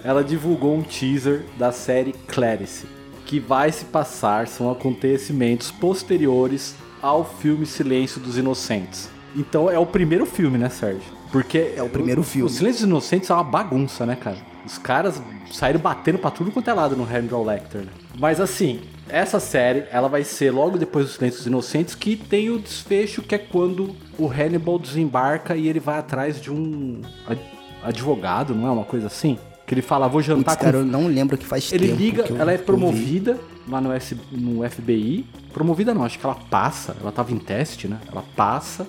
ela 0.05 0.23
divulgou 0.25 0.75
um 0.77 0.83
teaser 0.83 1.45
da 1.59 1.73
série 1.73 2.13
Clarice, 2.27 2.87
que 3.27 3.39
vai 3.41 3.71
se 3.73 3.85
passar, 3.87 4.47
são 4.49 4.71
acontecimentos 4.71 5.71
posteriores 5.71 6.75
ao 7.03 7.25
filme 7.25 7.67
Silêncio 7.67 8.21
dos 8.21 8.39
Inocentes. 8.39 9.09
Então 9.37 9.71
é 9.71 9.79
o 9.79 9.87
primeiro 9.87 10.25
filme, 10.27 10.59
né, 10.59 10.69
Sérgio? 10.69 11.03
Porque 11.31 11.75
É 11.77 11.83
o 11.83 11.89
primeiro 11.89 12.23
filme. 12.23 12.47
O 12.47 12.53
Silêncio 12.53 12.81
dos 12.83 12.89
Inocentes 12.91 13.29
é 13.31 13.35
uma 13.35 13.45
bagunça, 13.45 14.07
né, 14.07 14.17
cara? 14.17 14.39
Os 14.65 14.79
caras 14.79 15.23
saíram 15.53 15.81
batendo 15.81 16.19
pra 16.19 16.31
tudo 16.31 16.51
quanto 16.51 16.69
é 16.69 16.73
lado 16.75 16.97
no 16.97 17.05
Hannibal 17.05 17.45
Lecter, 17.45 17.83
né? 17.83 17.89
Mas 18.19 18.41
assim, 18.41 18.81
essa 19.09 19.39
série, 19.39 19.85
ela 19.91 20.09
vai 20.09 20.25
ser 20.25 20.51
logo 20.51 20.77
depois 20.79 21.07
do 21.07 21.13
Silêncio 21.13 21.39
dos 21.39 21.47
Inocentes, 21.47 21.95
que 21.95 22.17
tem 22.17 22.51
o 22.51 22.59
desfecho 22.59 23.23
que 23.23 23.35
é 23.35 23.39
quando 23.39 23.95
o 24.19 24.27
Hannibal 24.29 24.79
desembarca 24.79 25.55
e 25.57 25.69
ele 25.69 25.81
vai 25.81 25.99
atrás 25.99 26.41
de 26.41 26.51
um 26.51 27.01
ad- 27.27 27.41
advogado, 27.83 28.55
não 28.55 28.67
é 28.67 28.71
uma 28.71 28.85
coisa 28.85 29.07
assim? 29.07 29.39
Que 29.69 29.75
ele 29.75 29.83
fala, 29.83 30.09
vou 30.09 30.23
jantar 30.23 30.45
Putz, 30.45 30.57
com 30.57 30.65
cara, 30.65 30.79
eu 30.79 30.85
não 30.85 31.07
lembro 31.07 31.37
que 31.37 31.45
faz 31.45 31.71
ele 31.73 31.89
tempo. 31.89 32.01
liga, 32.01 32.23
que 32.23 32.33
eu- 32.33 32.41
ela 32.41 32.51
é 32.53 32.57
promovida 32.59 33.39
lá 33.69 33.81
no, 33.83 33.93
S, 33.93 34.17
no 34.33 34.65
FBI. 34.69 35.27
Promovida 35.53 35.93
não, 35.93 36.03
acho 36.05 36.19
que 36.19 36.25
ela 36.25 36.35
passa. 36.35 36.97
Ela 37.01 37.13
tava 37.13 37.33
em 37.33 37.39
teste, 37.39 37.87
né? 37.87 37.99
Ela 38.11 38.25
passa. 38.35 38.87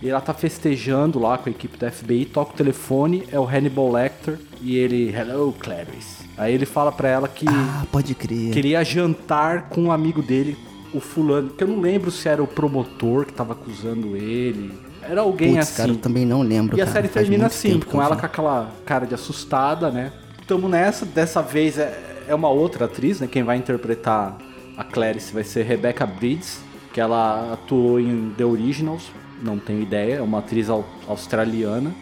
E 0.00 0.08
ela 0.08 0.20
tá 0.20 0.32
festejando 0.32 1.18
lá 1.18 1.36
com 1.38 1.48
a 1.48 1.52
equipe 1.52 1.76
da 1.76 1.90
FBI, 1.90 2.24
toca 2.26 2.52
o 2.52 2.56
telefone, 2.56 3.24
é 3.32 3.38
o 3.38 3.44
Hannibal 3.44 3.90
Lecter. 3.90 4.38
E 4.60 4.76
ele, 4.76 5.12
hello, 5.12 5.52
Clarice. 5.58 6.22
Aí 6.38 6.54
ele 6.54 6.66
fala 6.66 6.92
pra 6.92 7.08
ela 7.08 7.26
que 7.28 7.44
Ah, 7.48 7.84
pode 7.90 8.14
crer. 8.14 8.52
queria 8.52 8.84
jantar 8.84 9.68
com 9.70 9.82
um 9.82 9.92
amigo 9.92 10.22
dele, 10.22 10.56
o 10.94 11.00
fulano. 11.00 11.50
Que 11.50 11.64
eu 11.64 11.68
não 11.68 11.80
lembro 11.80 12.10
se 12.12 12.28
era 12.28 12.40
o 12.42 12.46
promotor 12.46 13.26
que 13.26 13.32
tava 13.32 13.54
acusando 13.54 14.16
ele. 14.16 14.72
Era 15.08 15.20
alguém 15.22 15.54
Putz, 15.54 15.68
assim. 15.68 15.76
cara, 15.76 15.90
eu 15.90 15.96
também 15.96 16.24
não 16.24 16.42
lembro, 16.42 16.76
E 16.76 16.80
a 16.80 16.84
cara. 16.84 16.94
série 16.94 17.08
Faz 17.08 17.26
termina 17.26 17.46
assim, 17.46 17.78
com 17.80 18.00
ela 18.02 18.14
vi. 18.14 18.20
com 18.20 18.26
aquela 18.26 18.70
cara 18.86 19.06
de 19.06 19.14
assustada, 19.14 19.90
né? 19.90 20.12
Tamo 20.46 20.68
nessa, 20.68 21.04
dessa 21.06 21.40
vez 21.42 21.78
é, 21.78 22.22
é 22.28 22.34
uma 22.34 22.48
outra 22.48 22.84
atriz, 22.86 23.20
né? 23.20 23.26
Quem 23.30 23.42
vai 23.42 23.56
interpretar 23.56 24.36
a 24.76 24.84
Clarice 24.84 25.32
vai 25.32 25.44
ser 25.44 25.64
Rebecca 25.64 26.06
Bridges, 26.06 26.60
que 26.92 27.00
ela 27.00 27.52
atuou 27.54 27.98
em 28.00 28.30
The 28.36 28.44
Originals, 28.44 29.10
não 29.42 29.58
tenho 29.58 29.82
ideia, 29.82 30.16
é 30.16 30.22
uma 30.22 30.38
atriz 30.38 30.68
au- 30.70 30.84
australiana. 31.08 31.92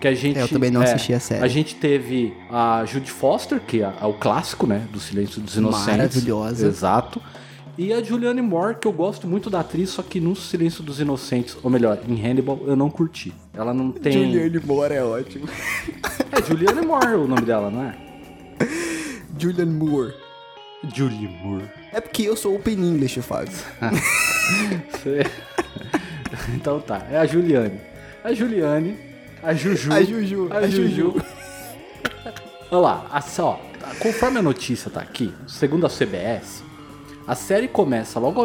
Que 0.00 0.08
a 0.08 0.14
gente, 0.14 0.36
É, 0.38 0.42
eu 0.42 0.48
também 0.48 0.68
não 0.70 0.80
assisti 0.82 1.14
a 1.14 1.20
série. 1.20 1.44
A 1.44 1.46
gente 1.48 1.76
teve 1.76 2.34
a 2.50 2.84
Judy 2.84 3.08
Foster, 3.10 3.60
que 3.60 3.82
é, 3.82 3.92
é 4.00 4.04
o 4.04 4.12
clássico, 4.14 4.66
né? 4.66 4.82
Do 4.92 4.98
Silêncio 4.98 5.40
dos 5.40 5.54
Inocentes. 5.56 5.96
Maravilhosa. 5.96 6.66
Exato. 6.66 7.22
E 7.78 7.92
a 7.92 8.02
Julianne 8.02 8.42
Moore, 8.42 8.76
que 8.76 8.86
eu 8.86 8.92
gosto 8.92 9.26
muito 9.26 9.48
da 9.48 9.60
atriz, 9.60 9.90
só 9.90 10.02
que 10.02 10.20
no 10.20 10.36
Silêncio 10.36 10.82
dos 10.82 11.00
Inocentes, 11.00 11.56
ou 11.62 11.70
melhor, 11.70 11.98
em 12.06 12.20
Hannibal, 12.24 12.60
eu 12.66 12.76
não 12.76 12.90
curti. 12.90 13.32
Ela 13.54 13.72
não 13.72 13.90
tem. 13.90 14.12
Julianne 14.12 14.60
Moore 14.64 14.94
é 14.94 15.02
ótimo. 15.02 15.48
É 16.30 16.42
Julianne 16.42 16.86
Moore 16.86 17.14
o 17.14 17.26
nome 17.26 17.42
dela, 17.42 17.70
não 17.70 17.82
é? 17.84 17.96
Julianne 19.38 19.72
Moore. 19.72 20.14
Julie 20.94 21.28
Moore. 21.28 21.70
É 21.92 22.00
porque 22.00 22.22
eu 22.22 22.36
sou 22.36 22.56
open 22.56 22.74
English, 22.74 23.20
Fábio. 23.22 23.52
Então 26.54 26.80
tá, 26.80 27.06
é 27.10 27.18
a 27.18 27.26
Juliane. 27.26 27.78
A 28.24 28.32
Juliane, 28.32 28.96
a 29.42 29.52
Juju. 29.52 29.92
A 29.92 30.02
Juju, 30.02 30.48
A, 30.50 30.56
a 30.58 30.66
Juju. 30.66 30.88
Juju. 30.88 31.22
Olha 32.70 32.80
lá, 32.80 33.06
a, 33.10 33.42
ó, 33.42 33.58
conforme 34.00 34.38
a 34.38 34.42
notícia 34.42 34.90
tá 34.90 35.00
aqui, 35.00 35.32
segundo 35.46 35.84
a 35.84 35.90
CBS, 35.90 36.64
a 37.26 37.34
série 37.34 37.68
começa 37.68 38.18
logo, 38.18 38.42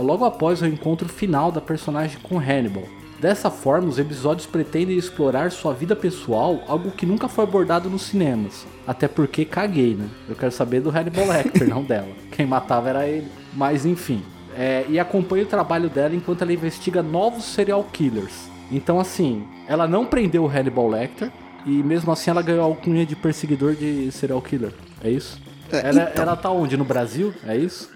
logo 0.00 0.24
após 0.24 0.60
o 0.60 0.66
encontro 0.66 1.08
final 1.08 1.50
da 1.50 1.60
personagem 1.60 2.18
com 2.22 2.38
Hannibal. 2.38 2.84
Dessa 3.20 3.50
forma, 3.50 3.88
os 3.88 3.98
episódios 3.98 4.46
pretendem 4.46 4.96
explorar 4.96 5.50
sua 5.50 5.74
vida 5.74 5.96
pessoal, 5.96 6.62
algo 6.68 6.92
que 6.92 7.04
nunca 7.04 7.26
foi 7.26 7.44
abordado 7.44 7.90
nos 7.90 8.02
cinemas. 8.02 8.64
Até 8.86 9.08
porque 9.08 9.44
caguei, 9.44 9.94
né? 9.94 10.08
Eu 10.28 10.36
quero 10.36 10.52
saber 10.52 10.80
do 10.80 10.90
Hannibal 10.90 11.26
Lecter, 11.26 11.68
não 11.68 11.82
dela. 11.82 12.12
Quem 12.30 12.46
matava 12.46 12.88
era 12.88 13.08
ele. 13.08 13.26
Mas 13.54 13.84
enfim. 13.84 14.22
É, 14.56 14.84
e 14.88 15.00
acompanha 15.00 15.42
o 15.42 15.46
trabalho 15.46 15.88
dela 15.88 16.14
enquanto 16.14 16.42
ela 16.42 16.52
investiga 16.52 17.02
novos 17.02 17.44
serial 17.44 17.82
killers. 17.92 18.48
Então, 18.70 19.00
assim, 19.00 19.44
ela 19.66 19.88
não 19.88 20.06
prendeu 20.06 20.44
o 20.44 20.48
Hannibal 20.48 20.88
Lecter 20.88 21.32
e 21.66 21.82
mesmo 21.82 22.12
assim 22.12 22.30
ela 22.30 22.42
ganhou 22.42 22.62
a 22.62 22.66
alcunha 22.66 23.04
de 23.04 23.16
perseguidor 23.16 23.74
de 23.74 24.12
serial 24.12 24.40
killer. 24.40 24.72
É 25.02 25.10
isso? 25.10 25.40
É, 25.72 25.88
ela, 25.88 26.02
então. 26.10 26.22
ela 26.22 26.36
tá 26.36 26.50
onde? 26.50 26.76
No 26.76 26.84
Brasil? 26.84 27.34
É 27.46 27.56
isso? 27.56 27.90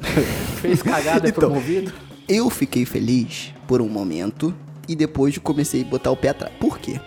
Fez 0.60 0.82
cagada 0.82 1.26
e 1.26 1.30
Então. 1.30 1.48
promovido? 1.50 1.92
Eu 2.28 2.48
fiquei 2.50 2.84
feliz 2.84 3.52
por 3.66 3.80
um 3.82 3.88
momento 3.88 4.54
e 4.88 4.94
depois 4.96 5.36
comecei 5.38 5.82
a 5.82 5.84
botar 5.84 6.10
o 6.10 6.16
pé 6.16 6.30
atrás. 6.30 6.52
Por 6.58 6.78
quê? 6.78 7.00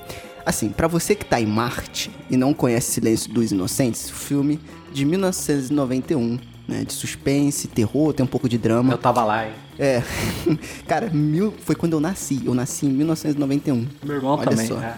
Assim, 0.46 0.70
pra 0.70 0.88
você 0.88 1.14
que 1.16 1.26
tá 1.26 1.42
em 1.42 1.46
Marte 1.46 2.10
e 2.30 2.38
não 2.38 2.54
conhece 2.54 2.92
Silêncio 2.92 3.32
dos 3.34 3.52
Inocentes, 3.52 4.10
filme 4.10 4.60
de 4.94 5.04
1991, 5.06 6.40
né? 6.68 6.84
De 6.86 6.94
suspense, 6.94 7.68
terror, 7.68 8.14
tem 8.14 8.24
um 8.24 8.28
pouco 8.28 8.48
de 8.48 8.58
drama. 8.58 8.94
Eu 8.94 8.98
tava 8.98 9.24
lá, 9.26 9.46
hein? 9.48 9.54
É. 9.78 10.02
Cara, 10.88 11.10
mil... 11.10 11.54
foi 11.66 11.76
quando 11.76 11.94
eu 11.94 12.00
nasci. 12.00 12.42
Eu 12.46 12.54
nasci 12.54 12.86
em 12.86 12.90
1991. 12.90 13.86
Meu 14.06 14.16
irmão 14.16 14.34
Olha 14.38 14.50
também. 14.50 14.68
só. 14.68 14.80
é. 14.80 14.96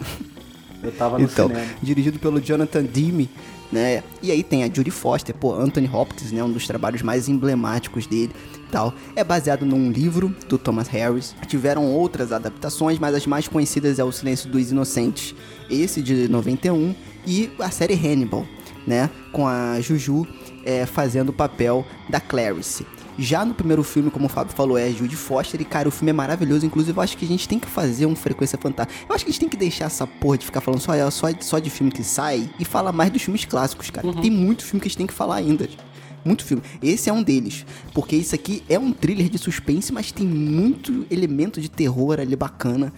Eu 0.83 0.91
tava 0.91 1.17
no 1.17 1.25
Então, 1.25 1.47
cinema. 1.47 1.65
dirigido 1.81 2.19
pelo 2.19 2.39
Jonathan 2.39 2.83
Demme, 2.83 3.29
né? 3.71 4.03
E 4.21 4.31
aí 4.31 4.43
tem 4.43 4.63
a 4.63 4.67
Judy 4.67 4.91
Foster, 4.91 5.35
pô, 5.35 5.53
Anthony 5.53 5.89
Hopkins, 5.91 6.31
né? 6.31 6.43
Um 6.43 6.51
dos 6.51 6.67
trabalhos 6.67 7.01
mais 7.01 7.29
emblemáticos 7.29 8.07
dele 8.07 8.33
tal. 8.71 8.93
É 9.15 9.23
baseado 9.23 9.65
num 9.65 9.91
livro 9.91 10.33
do 10.47 10.57
Thomas 10.57 10.87
Harris. 10.87 11.35
Tiveram 11.47 11.85
outras 11.85 12.31
adaptações, 12.31 12.99
mas 12.99 13.15
as 13.15 13.25
mais 13.25 13.47
conhecidas 13.47 13.99
é 13.99 14.03
O 14.03 14.11
Silêncio 14.11 14.49
dos 14.49 14.71
Inocentes, 14.71 15.35
esse 15.69 16.01
de 16.01 16.27
91, 16.27 16.95
e 17.25 17.51
a 17.59 17.69
série 17.71 17.93
Hannibal, 17.93 18.45
né? 18.85 19.09
Com 19.31 19.47
a 19.47 19.79
Juju 19.81 20.27
é, 20.65 20.85
fazendo 20.85 21.29
o 21.29 21.33
papel 21.33 21.85
da 22.09 22.19
Clarice. 22.19 22.85
Já 23.21 23.43
no 23.43 23.53
primeiro 23.53 23.83
filme, 23.83 24.09
como 24.09 24.27
o 24.27 24.29
Fábio 24.29 24.53
falou, 24.55 24.77
é 24.77 24.89
Judy 24.89 25.15
Foster. 25.15 25.59
E, 25.59 25.65
cara, 25.65 25.89
o 25.89 25.91
filme 25.91 26.09
é 26.09 26.13
maravilhoso. 26.13 26.65
Inclusive, 26.65 26.97
eu 26.97 27.01
acho 27.01 27.17
que 27.17 27.25
a 27.25 27.27
gente 27.27 27.47
tem 27.49 27.59
que 27.59 27.67
fazer 27.67 28.05
um 28.05 28.15
Frequência 28.15 28.57
Fantástica. 28.57 29.05
Eu 29.09 29.13
acho 29.13 29.25
que 29.25 29.29
a 29.29 29.33
gente 29.33 29.41
tem 29.41 29.49
que 29.49 29.57
deixar 29.57 29.85
essa 29.85 30.07
porra 30.07 30.37
de 30.37 30.45
ficar 30.45 30.61
falando 30.61 30.79
só, 30.79 30.93
só, 31.11 31.27
só 31.41 31.59
de 31.59 31.69
filme 31.69 31.91
que 31.91 32.03
sai 32.03 32.49
e 32.57 32.63
falar 32.63 32.93
mais 32.93 33.11
dos 33.11 33.21
filmes 33.21 33.43
clássicos, 33.43 33.89
cara. 33.89 34.11
Tem 34.13 34.31
muito 34.31 34.63
filme 34.63 34.79
que 34.79 34.87
a 34.87 34.89
gente 34.89 34.97
tem 34.97 35.07
que 35.07 35.13
falar 35.13 35.35
ainda. 35.35 35.67
Muito 36.23 36.45
filme. 36.45 36.63
Esse 36.81 37.09
é 37.09 37.13
um 37.13 37.21
deles. 37.21 37.65
Porque 37.93 38.15
isso 38.15 38.33
aqui 38.35 38.63
é 38.69 38.79
um 38.79 38.93
thriller 38.93 39.29
de 39.29 39.37
suspense, 39.37 39.91
mas 39.91 40.11
tem 40.11 40.25
muito 40.25 41.05
elemento 41.11 41.59
de 41.59 41.69
terror 41.69 42.19
ali 42.19 42.35
bacana. 42.35 42.93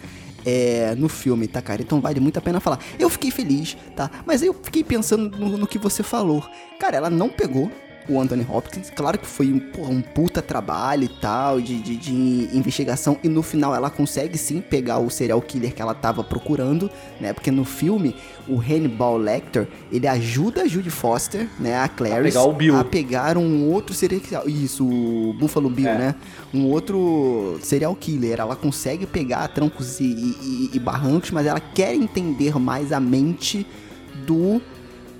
é, 0.45 0.95
no 0.95 1.07
filme, 1.07 1.47
tá, 1.47 1.61
cara? 1.61 1.81
Então 1.81 2.01
vale 2.01 2.19
muito 2.19 2.37
a 2.37 2.41
pena 2.41 2.59
falar. 2.59 2.79
Eu 2.99 3.09
fiquei 3.09 3.31
feliz, 3.31 3.77
tá? 3.95 4.09
Mas 4.25 4.41
eu 4.41 4.53
fiquei 4.53 4.83
pensando 4.83 5.37
no, 5.37 5.57
no 5.57 5.67
que 5.67 5.77
você 5.77 6.03
falou. 6.03 6.43
Cara, 6.79 6.97
ela 6.97 7.09
não 7.09 7.29
pegou 7.29 7.71
o 8.13 8.19
Anthony 8.21 8.45
Hopkins. 8.49 8.89
Claro 8.89 9.17
que 9.17 9.25
foi 9.27 9.51
um, 9.51 9.59
porra, 9.59 9.89
um 9.89 10.01
puta 10.01 10.41
trabalho 10.41 11.03
e 11.03 11.07
tal, 11.09 11.59
de, 11.61 11.79
de, 11.81 11.95
de 11.97 12.11
investigação. 12.57 13.17
E 13.23 13.29
no 13.29 13.41
final 13.41 13.73
ela 13.75 13.89
consegue 13.89 14.37
sim 14.37 14.61
pegar 14.61 14.99
o 14.99 15.09
serial 15.09 15.41
killer 15.41 15.73
que 15.73 15.81
ela 15.81 15.93
tava 15.93 16.23
procurando, 16.23 16.89
né? 17.19 17.33
Porque 17.33 17.51
no 17.51 17.63
filme, 17.65 18.15
o 18.47 18.59
Hannibal 18.59 19.17
Lecter, 19.17 19.67
ele 19.91 20.07
ajuda 20.07 20.63
a 20.63 20.67
Judy 20.67 20.89
Foster, 20.89 21.47
né? 21.59 21.77
A 21.79 21.87
Clarice. 21.87 22.23
pegar 22.23 22.43
o 22.43 22.53
Bill. 22.53 22.77
A 22.77 22.83
pegar 22.83 23.37
um 23.37 23.69
outro 23.71 23.93
serial 23.95 24.21
killer. 24.21 24.47
Isso, 24.47 24.85
o 24.87 25.33
Buffalo 25.39 25.69
Bill, 25.69 25.87
É. 25.89 25.97
né? 25.97 26.15
Um 26.53 26.65
outro 26.65 27.57
serial 27.61 27.95
killer. 27.95 28.39
Ela 28.39 28.55
consegue 28.55 29.05
pegar 29.05 29.47
trancos 29.49 29.99
e, 29.99 30.03
e- 30.05 30.69
e 30.73 30.79
barrancos, 30.79 31.31
mas 31.31 31.45
ela 31.45 31.59
quer 31.59 31.93
entender 31.95 32.57
mais 32.59 32.91
a 32.91 32.99
mente 32.99 33.65
do. 34.25 34.61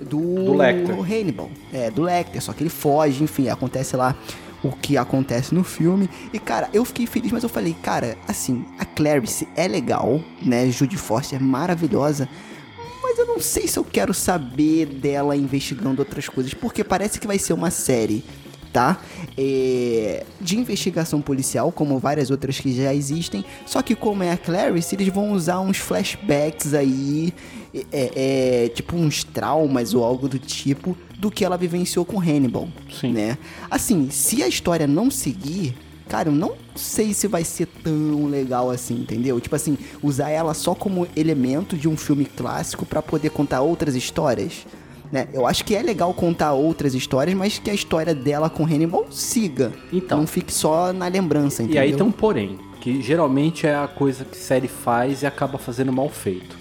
Do, 0.02 0.44
Do 0.44 0.54
Lecter. 0.54 0.98
Hannibal. 1.00 1.50
É, 1.72 1.90
do 1.90 2.02
Lecter. 2.02 2.42
Só 2.42 2.52
que 2.52 2.62
ele 2.62 2.70
foge, 2.70 3.22
enfim, 3.22 3.48
acontece 3.48 3.96
lá 3.96 4.16
o 4.62 4.70
que 4.70 4.96
acontece 4.96 5.54
no 5.54 5.64
filme. 5.64 6.08
E, 6.32 6.38
cara, 6.38 6.68
eu 6.72 6.84
fiquei 6.84 7.06
feliz, 7.06 7.32
mas 7.32 7.42
eu 7.42 7.48
falei, 7.48 7.74
cara, 7.82 8.16
assim, 8.28 8.64
a 8.78 8.84
Clarice 8.84 9.48
é 9.56 9.66
legal, 9.66 10.20
né? 10.40 10.70
Judy 10.70 10.96
Foster 10.96 11.38
é 11.38 11.42
maravilhosa. 11.42 12.28
Mas 13.02 13.18
eu 13.18 13.26
não 13.26 13.40
sei 13.40 13.66
se 13.66 13.78
eu 13.78 13.84
quero 13.84 14.14
saber 14.14 14.86
dela 14.86 15.36
investigando 15.36 16.00
outras 16.00 16.28
coisas, 16.28 16.54
porque 16.54 16.84
parece 16.84 17.18
que 17.18 17.26
vai 17.26 17.38
ser 17.38 17.52
uma 17.52 17.70
série, 17.70 18.24
tá? 18.72 18.98
É, 19.36 20.24
de 20.40 20.58
investigação 20.58 21.20
policial, 21.20 21.70
como 21.70 21.98
várias 21.98 22.30
outras 22.30 22.58
que 22.58 22.72
já 22.74 22.94
existem. 22.94 23.44
Só 23.66 23.82
que 23.82 23.94
como 23.94 24.22
é 24.22 24.32
a 24.32 24.36
Clarice, 24.36 24.94
eles 24.94 25.08
vão 25.08 25.32
usar 25.32 25.60
uns 25.60 25.76
flashbacks 25.78 26.72
aí, 26.72 27.32
é, 27.92 28.64
é, 28.64 28.68
tipo 28.68 28.96
uns 28.96 29.24
traumas 29.24 29.94
ou 29.94 30.02
algo 30.02 30.28
do 30.28 30.38
tipo, 30.38 30.96
do 31.18 31.30
que 31.30 31.44
ela 31.44 31.56
vivenciou 31.56 32.04
com 32.04 32.18
Hannibal, 32.18 32.68
Sim. 32.90 33.12
né? 33.12 33.38
Assim, 33.70 34.10
se 34.10 34.42
a 34.42 34.48
história 34.48 34.86
não 34.86 35.10
seguir, 35.10 35.76
cara, 36.08 36.28
eu 36.28 36.34
não 36.34 36.54
sei 36.74 37.12
se 37.12 37.26
vai 37.28 37.44
ser 37.44 37.66
tão 37.66 38.26
legal 38.26 38.70
assim, 38.70 38.94
entendeu? 38.94 39.40
Tipo 39.40 39.56
assim, 39.56 39.76
usar 40.02 40.30
ela 40.30 40.54
só 40.54 40.74
como 40.74 41.06
elemento 41.14 41.76
de 41.76 41.88
um 41.88 41.96
filme 41.96 42.24
clássico 42.24 42.86
pra 42.86 43.02
poder 43.02 43.30
contar 43.30 43.60
outras 43.60 43.94
histórias. 43.94 44.66
Né? 45.12 45.28
Eu 45.32 45.46
acho 45.46 45.62
que 45.64 45.76
é 45.76 45.82
legal 45.82 46.12
contar 46.14 46.54
outras 46.54 46.94
histórias, 46.94 47.36
mas 47.36 47.58
que 47.58 47.70
a 47.70 47.74
história 47.74 48.14
dela 48.14 48.48
com 48.48 48.64
Hannibal 48.64 49.06
siga. 49.10 49.70
Então. 49.92 50.18
Não 50.18 50.26
fique 50.26 50.52
só 50.52 50.90
na 50.90 51.06
lembrança, 51.06 51.62
E 51.62 51.66
entendeu? 51.66 51.82
aí 51.82 51.92
tem 51.94 52.02
um 52.02 52.10
porém, 52.10 52.58
que 52.80 53.02
geralmente 53.02 53.66
é 53.66 53.74
a 53.74 53.86
coisa 53.86 54.24
que 54.24 54.38
série 54.38 54.68
faz 54.68 55.22
e 55.22 55.26
acaba 55.26 55.58
fazendo 55.58 55.92
mal 55.92 56.08
feito. 56.08 56.56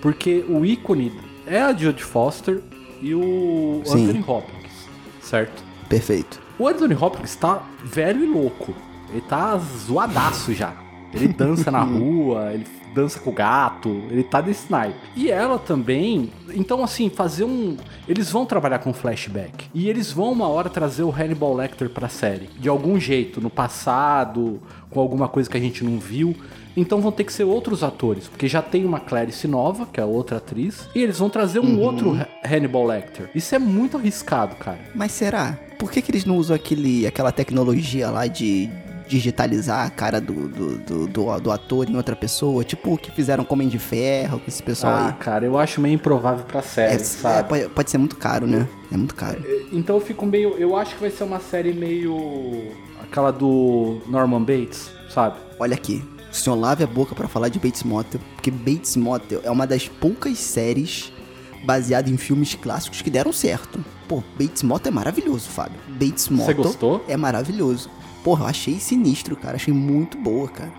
Porque 0.00 0.44
o 0.48 0.64
ícone 0.64 1.12
é 1.46 1.60
a 1.60 1.74
Jodie 1.74 2.04
Foster 2.04 2.62
e 3.02 3.12
o 3.12 3.82
Sim. 3.84 4.04
Anthony 4.04 4.24
Hopkins, 4.26 4.72
certo? 5.20 5.62
Perfeito. 5.88 6.40
O 6.58 6.68
Anthony 6.68 6.94
Hopkins 6.94 7.34
tá 7.34 7.62
velho 7.84 8.22
e 8.24 8.26
louco. 8.28 8.72
Ele 9.10 9.20
tá 9.22 9.58
zoadaço 9.58 10.54
já. 10.54 10.72
Ele 11.12 11.28
dança 11.28 11.70
na 11.70 11.82
rua, 11.82 12.50
ele 12.52 12.66
dança 12.94 13.20
com 13.20 13.30
o 13.30 13.32
gato, 13.32 13.88
ele 14.10 14.22
tá 14.24 14.40
desse 14.40 14.70
naipe. 14.70 14.98
E 15.16 15.30
ela 15.30 15.58
também. 15.58 16.30
Então, 16.54 16.82
assim, 16.82 17.08
fazer 17.08 17.44
um. 17.44 17.76
Eles 18.08 18.30
vão 18.30 18.44
trabalhar 18.46 18.78
com 18.80 18.92
flashback. 18.92 19.66
E 19.74 19.88
eles 19.88 20.10
vão 20.12 20.32
uma 20.32 20.48
hora 20.48 20.68
trazer 20.68 21.02
o 21.02 21.10
Hannibal 21.10 21.54
Lecter 21.54 21.88
pra 21.90 22.08
série. 22.08 22.48
De 22.58 22.68
algum 22.68 22.98
jeito, 22.98 23.40
no 23.40 23.50
passado, 23.50 24.60
com 24.90 25.00
alguma 25.00 25.28
coisa 25.28 25.48
que 25.48 25.56
a 25.56 25.60
gente 25.60 25.84
não 25.84 25.98
viu. 25.98 26.34
Então 26.76 27.00
vão 27.00 27.10
ter 27.10 27.24
que 27.24 27.32
ser 27.32 27.42
outros 27.42 27.82
atores, 27.82 28.28
porque 28.28 28.46
já 28.46 28.62
tem 28.62 28.84
uma 28.84 29.00
Clarice 29.00 29.48
nova, 29.48 29.86
que 29.92 29.98
é 30.00 30.04
outra 30.04 30.36
atriz, 30.36 30.88
e 30.94 31.02
eles 31.02 31.18
vão 31.18 31.28
trazer 31.28 31.58
um 31.58 31.80
outro 31.80 32.14
Ha- 32.14 32.28
Hannibal 32.48 32.86
Lecter. 32.86 33.28
Isso 33.34 33.52
é 33.56 33.58
muito 33.58 33.96
arriscado, 33.96 34.54
cara. 34.54 34.78
Mas 34.94 35.10
será? 35.10 35.58
Por 35.80 35.90
que, 35.90 36.00
que 36.00 36.12
eles 36.12 36.24
não 36.24 36.36
usam 36.36 36.54
aquele, 36.54 37.08
aquela 37.08 37.32
tecnologia 37.32 38.08
lá 38.08 38.28
de 38.28 38.70
digitalizar 39.10 39.84
a 39.86 39.90
cara 39.90 40.20
do, 40.20 40.32
do, 40.48 40.78
do, 40.78 41.06
do- 41.08 41.40
do 41.40 41.50
ator 41.50 41.88
em 41.90 41.96
outra 41.96 42.14
pessoa? 42.14 42.62
Tipo 42.64 42.94
o 42.94 42.98
que 42.98 43.10
fizeram 43.10 43.44
com 43.44 43.54
Homem 43.54 43.68
de 43.68 43.78
Ferro, 43.78 44.38
com 44.38 44.44
esse 44.48 44.62
pessoal 44.62 44.92
Ah, 44.94 45.06
aí. 45.08 45.12
cara, 45.14 45.44
eu 45.44 45.58
acho 45.58 45.80
meio 45.80 45.94
improvável 45.94 46.44
pra 46.44 46.62
série, 46.62 46.92
É, 46.92 46.96
é, 46.96 46.98
sabe? 47.00 47.48
pode, 47.48 47.68
pode 47.70 47.90
ser 47.90 47.98
muito 47.98 48.16
caro, 48.16 48.46
né? 48.46 48.66
É 48.92 48.96
muito 48.96 49.14
caro. 49.14 49.42
Então 49.72 49.96
eu 49.96 50.00
fico 50.00 50.24
meio. 50.24 50.54
Eu 50.56 50.76
acho 50.76 50.94
que 50.94 51.00
vai 51.00 51.10
ser 51.10 51.24
uma 51.24 51.40
série 51.40 51.72
meio. 51.72 52.70
aquela 53.02 53.30
do 53.32 54.00
Norman 54.06 54.40
Bates, 54.42 54.90
sabe? 55.12 55.36
Olha 55.58 55.74
aqui, 55.74 56.02
o 56.30 56.34
senhor 56.34 56.56
lave 56.56 56.84
a 56.84 56.86
boca 56.86 57.14
pra 57.14 57.26
falar 57.28 57.48
de 57.48 57.58
Bates 57.58 57.82
Motel, 57.82 58.20
porque 58.36 58.50
Bates 58.50 58.96
Motel 58.96 59.40
é 59.42 59.50
uma 59.50 59.66
das 59.66 59.88
poucas 59.88 60.38
séries 60.38 61.12
baseada 61.64 62.08
em 62.08 62.16
filmes 62.16 62.54
clássicos 62.54 63.02
que 63.02 63.10
deram 63.10 63.32
certo. 63.32 63.84
Pô, 64.08 64.22
Bates 64.38 64.62
Motel 64.62 64.90
é 64.90 64.94
maravilhoso, 64.94 65.48
Fábio. 65.50 65.78
Bates 65.88 66.28
Motel 66.28 66.54
gostou? 66.54 67.04
é 67.08 67.16
maravilhoso. 67.16 67.90
Porra, 68.24 68.44
eu 68.44 68.48
achei 68.48 68.78
sinistro, 68.78 69.36
cara. 69.36 69.56
Achei 69.56 69.72
muito 69.72 70.18
boa, 70.18 70.48
cara. 70.48 70.72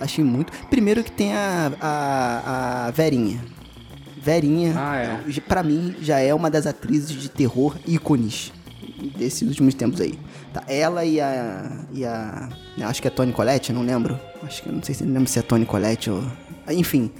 Achei 0.00 0.24
muito. 0.24 0.52
Primeiro 0.68 1.02
que 1.04 1.10
tem 1.12 1.32
a, 1.32 1.72
a, 1.80 2.86
a 2.86 2.90
Verinha. 2.90 3.40
Verinha, 4.20 4.74
Ah, 4.76 4.96
é. 4.96 5.40
pra 5.46 5.62
mim, 5.62 5.94
já 6.00 6.18
é 6.18 6.32
uma 6.32 6.50
das 6.50 6.66
atrizes 6.66 7.10
de 7.20 7.28
terror 7.28 7.76
ícones 7.86 8.52
desses 9.18 9.46
últimos 9.46 9.74
tempos 9.74 10.00
aí. 10.00 10.18
Tá, 10.52 10.62
ela 10.66 11.04
e 11.04 11.20
a. 11.20 11.84
e 11.92 12.04
a. 12.04 12.48
Acho 12.82 13.02
que 13.02 13.08
é 13.08 13.10
Tony 13.10 13.32
Colette, 13.32 13.72
não 13.72 13.82
lembro. 13.82 14.18
Acho 14.42 14.62
que 14.62 14.70
não 14.72 14.82
sei 14.82 14.94
se 14.94 15.04
lembro 15.04 15.28
se 15.28 15.38
é 15.38 15.42
Tony 15.42 15.66
Colette 15.66 16.10
ou. 16.10 16.22
Enfim. 16.70 17.10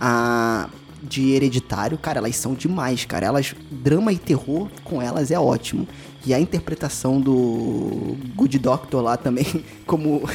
A. 0.00 0.68
De 1.02 1.32
hereditário, 1.32 1.98
cara, 1.98 2.18
elas 2.18 2.34
são 2.36 2.54
demais, 2.54 3.04
cara. 3.04 3.26
Elas. 3.26 3.54
Drama 3.70 4.10
e 4.10 4.16
terror 4.16 4.70
com 4.84 5.02
elas 5.02 5.30
é 5.30 5.38
ótimo. 5.38 5.86
E 6.26 6.32
a 6.32 6.40
interpretação 6.40 7.20
do 7.20 8.16
Good 8.34 8.58
Doctor 8.58 9.02
lá 9.02 9.16
também, 9.16 9.64
como. 9.86 10.22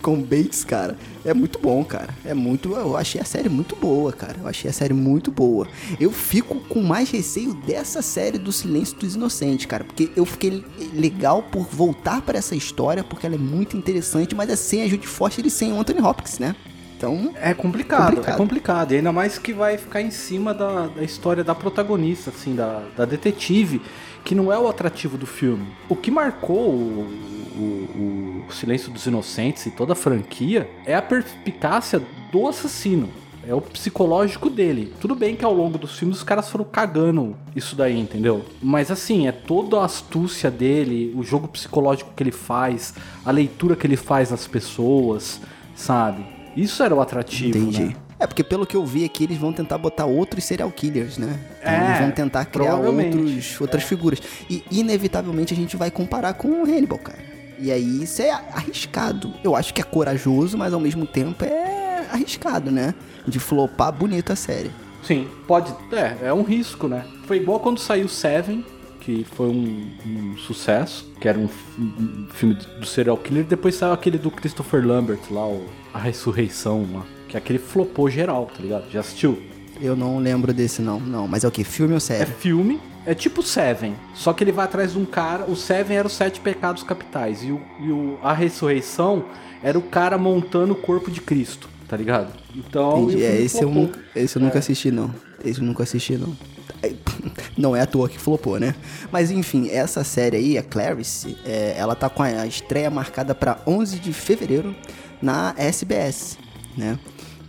com 0.00 0.20
Bates, 0.22 0.64
cara, 0.64 0.96
é 1.24 1.34
muito 1.34 1.58
bom, 1.58 1.84
cara. 1.84 2.14
É 2.24 2.32
muito. 2.32 2.72
Eu 2.72 2.96
achei 2.96 3.20
a 3.20 3.24
série 3.24 3.48
muito 3.48 3.76
boa, 3.76 4.12
cara. 4.12 4.38
Eu 4.40 4.48
achei 4.48 4.70
a 4.70 4.72
série 4.72 4.94
muito 4.94 5.30
boa. 5.30 5.68
Eu 6.00 6.10
fico 6.10 6.56
com 6.60 6.80
mais 6.80 7.10
receio 7.10 7.54
dessa 7.54 8.00
série 8.00 8.38
do 8.38 8.52
Silêncio 8.52 8.96
dos 8.96 9.14
Inocentes, 9.14 9.66
cara, 9.66 9.84
porque 9.84 10.10
eu 10.16 10.24
fiquei 10.24 10.64
legal 10.94 11.42
por 11.42 11.66
voltar 11.66 12.22
para 12.22 12.38
essa 12.38 12.54
história, 12.54 13.04
porque 13.04 13.26
ela 13.26 13.34
é 13.34 13.38
muito 13.38 13.76
interessante, 13.76 14.34
mas 14.34 14.48
é 14.48 14.56
sem 14.56 14.82
a 14.82 14.88
Judy 14.88 15.06
Foster 15.06 15.46
e 15.46 15.50
sem 15.50 15.72
o 15.72 15.78
Anthony 15.78 16.00
Hopkins, 16.00 16.38
né? 16.38 16.56
Então, 17.00 17.32
É 17.40 17.54
complicado, 17.54 18.08
Complicado. 18.08 18.34
é 18.34 18.36
complicado. 18.36 18.92
E 18.92 18.96
ainda 18.96 19.10
mais 19.10 19.38
que 19.38 19.54
vai 19.54 19.78
ficar 19.78 20.02
em 20.02 20.10
cima 20.10 20.52
da, 20.52 20.86
da 20.88 21.02
história 21.02 21.42
da 21.42 21.54
protagonista, 21.54 22.28
assim, 22.28 22.54
da, 22.54 22.82
da 22.94 23.06
detetive, 23.06 23.80
que 24.22 24.34
não 24.34 24.52
é 24.52 24.58
o 24.58 24.68
atrativo 24.68 25.16
do 25.16 25.24
filme. 25.26 25.66
O 25.88 25.96
que 25.96 26.10
marcou 26.10 26.58
o, 26.58 27.08
o- 27.56 28.44
o 28.46 28.52
Silêncio 28.52 28.92
dos 28.92 29.06
Inocentes 29.06 29.64
e 29.64 29.70
toda 29.70 29.94
a 29.94 29.96
franquia 29.96 30.68
é 30.84 30.94
a 30.94 31.00
perspicácia 31.00 32.02
do 32.30 32.46
assassino. 32.46 33.08
É 33.48 33.54
o 33.54 33.62
psicológico 33.62 34.50
dele. 34.50 34.92
Tudo 35.00 35.14
bem 35.14 35.34
que 35.34 35.42
ao 35.44 35.54
longo 35.54 35.78
dos 35.78 35.98
filmes 35.98 36.18
os 36.18 36.22
caras 36.22 36.50
foram 36.50 36.66
cagando 36.66 37.34
isso 37.56 37.74
daí, 37.74 37.98
entendeu? 37.98 38.44
Mas 38.62 38.90
assim, 38.90 39.26
é 39.26 39.32
toda 39.32 39.78
a 39.80 39.86
astúcia 39.86 40.50
dele, 40.50 41.14
o 41.16 41.22
jogo 41.22 41.48
psicológico 41.48 42.12
que 42.14 42.22
ele 42.22 42.30
faz, 42.30 42.92
a 43.24 43.30
leitura 43.30 43.74
que 43.74 43.86
ele 43.86 43.96
faz 43.96 44.30
nas 44.30 44.46
pessoas, 44.46 45.40
sabe? 45.74 46.22
Isso 46.56 46.82
era 46.82 46.94
o 46.94 47.00
atrativo, 47.00 47.58
entendi. 47.58 47.82
né? 47.84 47.96
É, 48.18 48.26
porque 48.26 48.44
pelo 48.44 48.66
que 48.66 48.76
eu 48.76 48.84
vi 48.84 49.04
aqui, 49.04 49.24
eles 49.24 49.38
vão 49.38 49.52
tentar 49.52 49.78
botar 49.78 50.04
outros 50.04 50.44
serial 50.44 50.70
killers, 50.70 51.16
né? 51.16 51.38
Então, 51.60 51.72
É, 51.72 51.86
eles 51.88 51.98
vão 52.00 52.10
tentar 52.10 52.44
criar 52.44 52.76
outros, 52.76 53.58
outras 53.60 53.82
figuras. 53.82 54.20
E, 54.48 54.62
inevitavelmente, 54.70 55.54
a 55.54 55.56
gente 55.56 55.74
vai 55.76 55.90
comparar 55.90 56.34
com 56.34 56.48
o 56.48 56.62
Hannibal, 56.64 56.98
cara. 56.98 57.18
E 57.58 57.72
aí, 57.72 58.02
isso 58.02 58.20
é 58.20 58.30
arriscado. 58.30 59.32
Eu 59.42 59.56
acho 59.56 59.72
que 59.72 59.80
é 59.80 59.84
corajoso, 59.84 60.58
mas 60.58 60.72
ao 60.74 60.80
mesmo 60.80 61.06
tempo 61.06 61.44
é 61.44 62.04
arriscado, 62.12 62.70
né? 62.70 62.94
De 63.26 63.38
flopar 63.38 63.90
bonito 63.92 64.32
a 64.32 64.36
série. 64.36 64.70
Sim, 65.02 65.26
pode. 65.46 65.72
É, 65.92 66.28
é 66.28 66.32
um 66.32 66.42
risco, 66.42 66.88
né? 66.88 67.04
Foi 67.26 67.38
igual 67.38 67.58
quando 67.60 67.78
saiu 67.78 68.06
Seven, 68.06 68.64
que 69.00 69.24
foi 69.24 69.48
um, 69.48 69.86
um 70.06 70.36
sucesso, 70.36 71.10
que 71.20 71.28
era 71.28 71.38
um, 71.38 71.48
um 71.78 72.26
filme 72.32 72.54
do 72.54 72.86
serial 72.86 73.16
killer, 73.16 73.44
depois 73.44 73.74
saiu 73.74 73.92
aquele 73.92 74.18
do 74.18 74.30
Christopher 74.30 74.86
Lambert 74.86 75.20
lá, 75.30 75.46
o 75.46 75.66
A 75.92 75.98
Ressurreição, 75.98 76.86
lá, 76.92 77.04
que 77.28 77.36
aquele 77.36 77.58
flopou 77.58 78.08
geral, 78.10 78.46
tá 78.54 78.62
ligado? 78.62 78.90
Já 78.90 79.00
assistiu? 79.00 79.40
Eu 79.80 79.96
não 79.96 80.18
lembro 80.18 80.52
desse, 80.52 80.82
não. 80.82 81.00
Não, 81.00 81.26
mas 81.26 81.42
é 81.42 81.48
o 81.48 81.50
que? 81.50 81.64
Filme 81.64 81.92
ou 81.94 81.96
É 81.96 82.00
série? 82.00 82.30
filme, 82.30 82.78
é 83.06 83.14
tipo 83.14 83.42
Seven, 83.42 83.94
só 84.14 84.32
que 84.32 84.44
ele 84.44 84.52
vai 84.52 84.66
atrás 84.66 84.92
de 84.92 84.98
um 84.98 85.06
cara. 85.06 85.44
O 85.44 85.56
Seven 85.56 85.96
era 85.96 86.06
os 86.06 86.12
sete 86.12 86.38
pecados 86.40 86.82
capitais, 86.82 87.42
e, 87.42 87.50
o, 87.50 87.60
e 87.80 87.90
o, 87.90 88.18
a 88.22 88.32
ressurreição 88.34 89.24
era 89.62 89.78
o 89.78 89.82
cara 89.82 90.18
montando 90.18 90.74
o 90.74 90.76
corpo 90.76 91.10
de 91.10 91.20
Cristo, 91.20 91.68
tá 91.88 91.96
ligado? 91.96 92.32
Então. 92.54 93.04
Entendi. 93.04 93.24
É, 93.24 93.40
esse 93.40 93.62
eu, 93.62 93.70
nunca, 93.70 93.98
esse 94.14 94.36
eu 94.36 94.42
nunca 94.42 94.58
assisti, 94.58 94.90
não. 94.90 95.10
Esse 95.44 95.60
eu 95.60 95.64
nunca 95.66 95.82
assisti, 95.82 96.16
não. 96.16 96.36
Não 97.56 97.74
é 97.76 97.80
à 97.80 97.86
toa 97.86 98.08
que 98.08 98.18
flopou, 98.18 98.58
né? 98.58 98.74
Mas 99.12 99.30
enfim, 99.30 99.68
essa 99.70 100.04
série 100.04 100.36
aí, 100.36 100.58
a 100.58 100.62
Clarice, 100.62 101.36
é, 101.44 101.74
ela 101.76 101.94
tá 101.94 102.08
com 102.08 102.22
a 102.22 102.46
estreia 102.46 102.90
marcada 102.90 103.34
para 103.34 103.60
11 103.66 103.98
de 103.98 104.12
fevereiro 104.12 104.74
na 105.20 105.54
SBS, 105.56 106.38
né? 106.76 106.98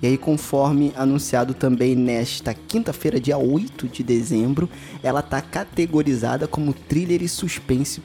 E 0.01 0.07
aí, 0.07 0.17
conforme 0.17 0.91
anunciado 0.95 1.53
também 1.53 1.95
nesta 1.95 2.55
quinta-feira, 2.55 3.19
dia 3.19 3.37
8 3.37 3.87
de 3.87 4.01
dezembro, 4.01 4.67
ela 5.03 5.21
tá 5.21 5.39
categorizada 5.41 6.47
como 6.47 6.73
thriller 6.73 7.21
e 7.21 7.27
suspense 7.27 8.01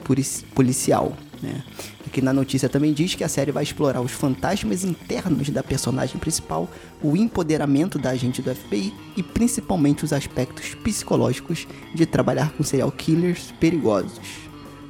policial, 0.53 1.17
né? 1.41 1.63
Aqui 2.05 2.21
na 2.21 2.33
notícia 2.33 2.67
também 2.69 2.93
diz 2.93 3.13
que 3.15 3.23
a 3.23 3.27
série 3.27 3.51
vai 3.51 3.63
explorar 3.63 4.01
os 4.01 4.11
fantasmas 4.11 4.83
internos 4.83 5.49
da 5.49 5.61
personagem 5.61 6.17
principal, 6.17 6.69
o 7.01 7.15
empoderamento 7.15 7.99
da 7.99 8.11
agente 8.11 8.41
do 8.41 8.53
FBI 8.53 8.93
e 9.15 9.21
principalmente 9.23 10.03
os 10.05 10.13
aspectos 10.13 10.73
psicológicos 10.75 11.67
de 11.93 12.05
trabalhar 12.05 12.51
com 12.53 12.63
serial 12.63 12.91
killers 12.91 13.53
perigosos. 13.59 14.19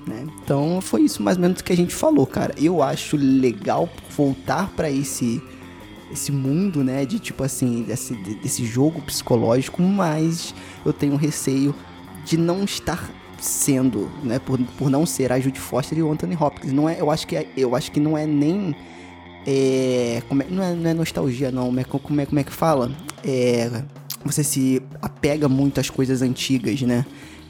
né? 0.05 0.25
Então 0.43 0.79
foi 0.79 1.01
isso 1.01 1.21
mais 1.21 1.35
ou 1.37 1.41
menos 1.41 1.61
que 1.61 1.73
a 1.73 1.75
gente 1.75 1.93
falou, 1.93 2.25
cara. 2.25 2.53
Eu 2.57 2.81
acho 2.81 3.17
legal 3.17 3.89
voltar 4.15 4.69
pra 4.75 4.89
esse 4.89 5.41
esse 6.09 6.31
mundo, 6.31 6.85
né, 6.85 7.05
de 7.05 7.19
tipo 7.19 7.43
assim, 7.43 7.83
desse, 7.83 8.15
de- 8.15 8.35
desse 8.35 8.63
jogo 8.65 9.01
psicológico, 9.01 9.81
mas 9.81 10.55
eu 10.85 10.93
tenho 10.93 11.17
receio 11.17 11.75
de 12.23 12.37
não 12.37 12.63
estar 12.63 13.11
sendo, 13.39 14.09
né, 14.23 14.39
por, 14.39 14.59
por 14.77 14.89
não 14.89 15.05
ser 15.05 15.31
a 15.31 15.39
Judy 15.39 15.59
Foster 15.59 15.97
e 15.97 16.03
o 16.03 16.11
Anthony 16.11 16.35
Hopkins. 16.39 16.71
Não 16.73 16.87
é, 16.89 16.99
eu 16.99 17.09
acho 17.11 17.25
que 17.27 17.35
é- 17.35 17.47
eu 17.55 17.75
acho 17.75 17.91
que 17.91 17.99
não 17.99 18.17
é 18.17 18.25
nem 18.25 18.75
é, 19.45 20.21
como 20.27 20.41
é- 20.43 20.47
não, 20.49 20.63
é, 20.63 20.73
não 20.73 20.89
é 20.89 20.93
nostalgia 20.93 21.51
não, 21.51 21.65
como 21.67 21.79
é, 21.79 21.83
como 21.83 22.21
é, 22.21 22.25
como 22.25 22.39
é 22.39 22.43
que 22.43 22.51
fala? 22.51 22.91
É, 23.25 23.69
você 24.25 24.43
se 24.43 24.81
apega 25.01 25.47
muito 25.47 25.79
às 25.79 25.89
coisas 25.89 26.21
antigas, 26.21 26.81
né? 26.81 27.05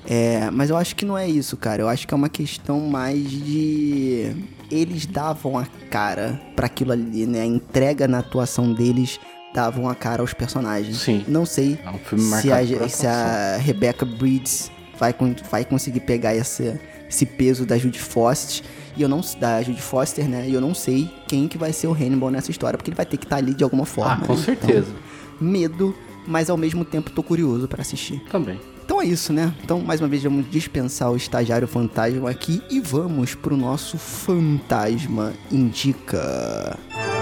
É, 0.09 0.49
mas 0.51 0.69
eu 0.69 0.77
acho 0.77 0.95
que 0.95 1.03
não 1.03 1.17
é 1.17 1.27
isso, 1.27 1.57
cara. 1.57 1.81
Eu 1.81 1.89
acho 1.89 2.07
que 2.07 2.13
é 2.13 2.17
uma 2.17 2.29
questão 2.29 2.79
mais 2.81 3.29
de. 3.29 4.31
Eles 4.71 5.05
davam 5.05 5.57
a 5.57 5.65
cara 5.89 6.39
pra 6.55 6.67
aquilo 6.67 6.91
ali, 6.93 7.25
né? 7.25 7.41
A 7.41 7.45
entrega 7.45 8.07
na 8.07 8.19
atuação 8.19 8.71
deles 8.73 9.19
davam 9.53 9.89
a 9.89 9.95
cara 9.95 10.21
aos 10.21 10.33
personagens. 10.33 10.97
Sim. 10.97 11.25
Não 11.27 11.45
sei 11.45 11.77
É 11.83 11.89
um 11.89 12.19
se 12.39 12.51
a, 12.51 12.87
se 12.89 13.07
a 13.07 13.57
Rebecca 13.57 14.05
Breeds 14.05 14.71
vai, 14.99 15.15
vai 15.49 15.65
conseguir 15.65 16.01
pegar 16.01 16.35
esse, 16.35 16.79
esse 17.09 17.25
peso 17.25 17.65
da 17.65 17.77
Judy 17.77 17.99
Foster. 17.99 18.65
E 18.95 19.01
eu 19.01 19.09
não 19.09 19.21
da 19.39 19.61
Judy 19.61 19.81
Foster, 19.81 20.27
né? 20.27 20.47
E 20.47 20.53
eu 20.53 20.61
não 20.61 20.73
sei 20.73 21.09
quem 21.27 21.47
que 21.47 21.57
vai 21.57 21.71
ser 21.71 21.87
o 21.87 21.93
Hannibal 21.93 22.31
nessa 22.31 22.51
história, 22.51 22.77
porque 22.77 22.89
ele 22.89 22.97
vai 22.97 23.05
ter 23.05 23.17
que 23.17 23.25
estar 23.25 23.37
ali 23.37 23.53
de 23.53 23.63
alguma 23.63 23.85
forma. 23.85 24.23
Ah, 24.23 24.27
com 24.27 24.35
né? 24.35 24.41
certeza. 24.41 24.87
Então, 24.89 25.47
medo, 25.47 25.95
mas 26.25 26.49
ao 26.49 26.57
mesmo 26.57 26.83
tempo 26.83 27.11
tô 27.11 27.21
curioso 27.21 27.67
pra 27.67 27.81
assistir. 27.81 28.19
Também. 28.31 28.59
Então 28.83 29.01
é 29.01 29.05
isso, 29.05 29.33
né? 29.33 29.53
Então, 29.63 29.81
mais 29.81 29.99
uma 29.99 30.07
vez, 30.07 30.23
vamos 30.23 30.49
dispensar 30.49 31.11
o 31.11 31.17
estagiário 31.17 31.67
fantasma 31.67 32.29
aqui 32.29 32.61
e 32.69 32.79
vamos 32.79 33.35
pro 33.35 33.57
nosso 33.57 33.97
Fantasma 33.97 35.33
Indica. 35.51 36.79
Fantasma 36.89 37.16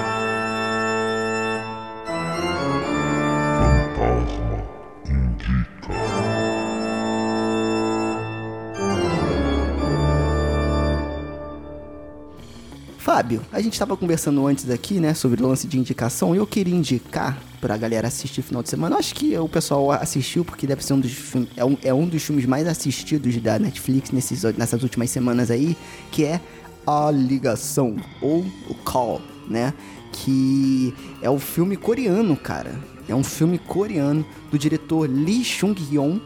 Fábio, 13.15 13.41
a 13.49 13.61
gente 13.61 13.79
tava 13.79 13.95
conversando 13.95 14.45
antes 14.45 14.69
aqui, 14.69 14.99
né, 14.99 15.13
sobre 15.13 15.41
o 15.41 15.47
lance 15.47 15.65
de 15.69 15.79
indicação 15.79 16.35
e 16.35 16.37
eu 16.37 16.45
queria 16.45 16.75
indicar 16.75 17.41
pra 17.61 17.77
galera 17.77 18.09
assistir 18.09 18.41
final 18.41 18.61
de 18.61 18.69
semana. 18.69 18.95
Eu 18.95 18.99
acho 18.99 19.15
que 19.15 19.37
o 19.37 19.47
pessoal 19.47 19.89
assistiu 19.89 20.43
porque 20.43 20.67
deve 20.67 20.83
ser 20.83 20.91
um 20.91 20.99
dos 20.99 21.13
filmes, 21.13 21.49
é 21.55 21.63
um, 21.63 21.77
é 21.81 21.93
um 21.93 22.05
dos 22.05 22.21
filmes 22.21 22.45
mais 22.45 22.67
assistidos 22.67 23.37
da 23.37 23.57
Netflix 23.57 24.11
nesses, 24.11 24.43
nessas 24.57 24.83
últimas 24.83 25.11
semanas 25.11 25.49
aí, 25.49 25.77
que 26.11 26.25
é 26.25 26.41
A 26.85 27.09
Ligação 27.09 27.95
ou 28.21 28.39
o 28.69 28.75
Call, 28.83 29.21
né? 29.47 29.73
Que 30.11 30.93
é 31.21 31.29
o 31.29 31.39
filme 31.39 31.77
coreano, 31.77 32.35
cara. 32.35 32.77
É 33.07 33.15
um 33.15 33.23
filme 33.23 33.57
coreano 33.57 34.25
do 34.51 34.59
diretor 34.59 35.09
Lee 35.09 35.45
Chung-hyun, 35.45 36.19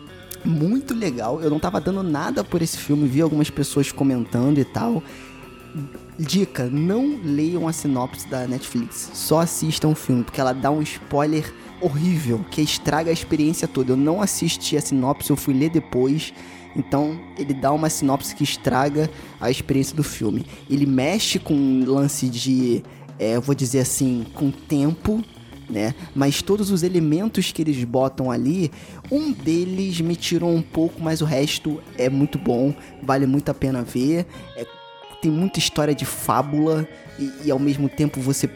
muito 0.43 0.95
legal. 0.95 1.39
Eu 1.39 1.51
não 1.51 1.59
tava 1.59 1.79
dando 1.79 2.01
nada 2.01 2.43
por 2.43 2.63
esse 2.63 2.77
filme, 2.77 3.07
vi 3.07 3.21
algumas 3.21 3.51
pessoas 3.51 3.91
comentando 3.91 4.57
e 4.57 4.65
tal. 4.65 5.03
Dica, 6.17 6.65
não 6.65 7.19
leiam 7.23 7.67
a 7.67 7.71
sinopse 7.71 8.27
da 8.27 8.45
Netflix, 8.45 9.11
só 9.13 9.39
assistam 9.39 9.89
o 9.89 9.95
filme, 9.95 10.23
porque 10.23 10.41
ela 10.41 10.53
dá 10.53 10.69
um 10.69 10.81
spoiler 10.81 11.53
horrível, 11.81 12.43
que 12.51 12.61
estraga 12.61 13.09
a 13.09 13.13
experiência 13.13 13.67
toda. 13.67 13.93
Eu 13.93 13.97
não 13.97 14.21
assisti 14.21 14.75
a 14.75 14.81
sinopse, 14.81 15.29
eu 15.29 15.37
fui 15.37 15.53
ler 15.53 15.69
depois, 15.69 16.33
então 16.75 17.19
ele 17.37 17.53
dá 17.53 17.71
uma 17.71 17.89
sinopse 17.89 18.35
que 18.35 18.43
estraga 18.43 19.09
a 19.39 19.49
experiência 19.49 19.95
do 19.95 20.03
filme. 20.03 20.45
Ele 20.69 20.85
mexe 20.85 21.39
com 21.39 21.53
um 21.53 21.85
lance 21.85 22.27
de, 22.27 22.83
é, 23.17 23.39
vou 23.39 23.55
dizer 23.55 23.79
assim, 23.79 24.25
com 24.33 24.51
tempo, 24.51 25.23
né? 25.69 25.93
Mas 26.15 26.41
todos 26.41 26.71
os 26.71 26.83
elementos 26.83 27.51
que 27.51 27.61
eles 27.61 27.81
botam 27.83 28.31
ali, 28.31 28.71
um 29.09 29.31
deles 29.31 30.01
me 30.01 30.15
tirou 30.15 30.49
um 30.49 30.61
pouco, 30.61 31.01
mas 31.01 31.21
o 31.21 31.25
resto 31.25 31.79
é 31.97 32.09
muito 32.09 32.37
bom, 32.37 32.73
vale 33.03 33.25
muito 33.25 33.49
a 33.49 33.53
pena 33.53 33.83
ver. 33.83 34.25
É 34.57 34.65
tem 35.21 35.31
muita 35.31 35.59
história 35.59 35.93
de 35.93 36.05
fábula 36.05 36.87
e, 37.17 37.31
e 37.45 37.51
ao 37.51 37.59
mesmo 37.59 37.89
tempo 37.89 38.19
você 38.19 38.49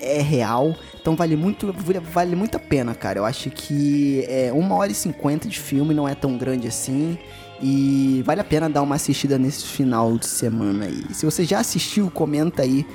é 0.00 0.20
real. 0.20 0.74
Então 1.00 1.14
vale 1.16 1.36
muito, 1.36 1.74
vale 2.12 2.34
muito 2.36 2.56
a 2.56 2.60
pena, 2.60 2.94
cara. 2.94 3.20
Eu 3.20 3.24
acho 3.24 3.50
que 3.50 4.24
é 4.28 4.52
uma 4.52 4.74
hora 4.74 4.90
e 4.90 4.94
cinquenta 4.94 5.48
de 5.48 5.58
filme 5.58 5.94
não 5.94 6.08
é 6.08 6.14
tão 6.14 6.36
grande 6.36 6.66
assim. 6.66 7.18
E 7.60 8.22
vale 8.26 8.40
a 8.40 8.44
pena 8.44 8.68
dar 8.68 8.82
uma 8.82 8.96
assistida 8.96 9.38
nesse 9.38 9.64
final 9.64 10.18
de 10.18 10.26
semana 10.26 10.84
aí. 10.84 11.04
Se 11.14 11.24
você 11.24 11.44
já 11.44 11.60
assistiu, 11.60 12.10
comenta 12.10 12.62
aí 12.62 12.86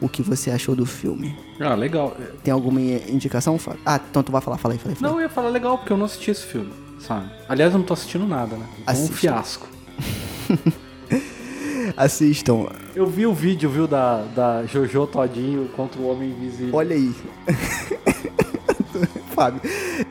o 0.00 0.08
que 0.08 0.22
você 0.22 0.50
achou 0.50 0.74
do 0.74 0.84
filme. 0.84 1.34
Ah, 1.58 1.74
legal. 1.74 2.16
Tem 2.42 2.52
alguma 2.52 2.80
indicação? 2.80 3.58
Ah, 3.84 4.00
então 4.10 4.22
tu 4.22 4.32
vai 4.32 4.40
falar, 4.40 4.58
fala 4.58 4.74
aí, 4.74 4.78
fala 4.78 4.92
aí. 4.92 4.96
Fala. 4.96 5.12
Não, 5.12 5.18
eu 5.18 5.22
ia 5.22 5.28
falar 5.28 5.48
legal, 5.48 5.78
porque 5.78 5.92
eu 5.92 5.96
não 5.96 6.06
assisti 6.06 6.30
esse 6.30 6.44
filme, 6.44 6.70
sabe? 6.98 7.30
Aliás, 7.48 7.72
eu 7.72 7.78
não 7.78 7.86
tô 7.86 7.94
assistindo 7.94 8.26
nada, 8.26 8.56
né? 8.56 8.66
É 8.86 8.92
um 8.92 9.08
fiasco. 9.08 9.68
Assistam. 11.96 12.66
Eu 12.94 13.06
vi 13.06 13.26
o 13.26 13.34
vídeo, 13.34 13.68
viu, 13.70 13.86
da, 13.86 14.22
da 14.34 14.66
Jojo 14.66 15.06
Todinho 15.06 15.68
contra 15.76 16.00
o 16.00 16.08
Homem 16.10 16.30
Invisível. 16.30 16.74
Olha 16.74 16.94
aí. 16.94 17.14
Fábio, 19.34 19.60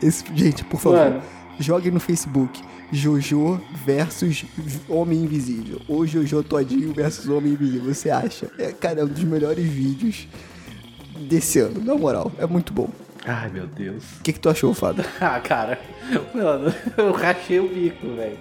esse, 0.02 0.24
gente, 0.34 0.64
por 0.64 0.80
favor, 0.80 0.98
Mano. 0.98 1.22
jogue 1.60 1.92
no 1.92 2.00
Facebook. 2.00 2.62
Jojo 2.92 3.62
versus 3.86 4.46
Homem 4.88 5.20
Invisível. 5.24 5.80
Ou 5.88 6.08
Jojo 6.08 6.42
Todinho 6.44 6.92
versus 6.94 7.28
Homem 7.30 7.54
Invisível. 7.54 7.94
Você 7.94 8.10
acha? 8.10 8.50
É, 8.58 8.72
cara, 8.72 9.02
é 9.02 9.04
um 9.04 9.08
dos 9.08 9.24
melhores 9.24 9.64
vídeos 9.68 10.28
desse 11.20 11.60
ano, 11.60 11.84
na 11.84 11.94
moral. 11.96 12.32
É 12.40 12.48
muito 12.48 12.74
bom. 12.74 12.90
Ai, 13.26 13.50
meu 13.50 13.68
Deus. 13.68 14.04
O 14.20 14.24
que, 14.24 14.34
que 14.34 14.40
tu 14.40 14.50
achou, 14.50 14.74
Fábio? 14.74 15.04
Ah, 15.22 15.40
cara. 15.40 15.80
Mano, 16.34 16.74
eu 16.98 17.12
rachei 17.12 17.60
o 17.60 17.68
bico, 17.68 18.08
velho. 18.16 18.38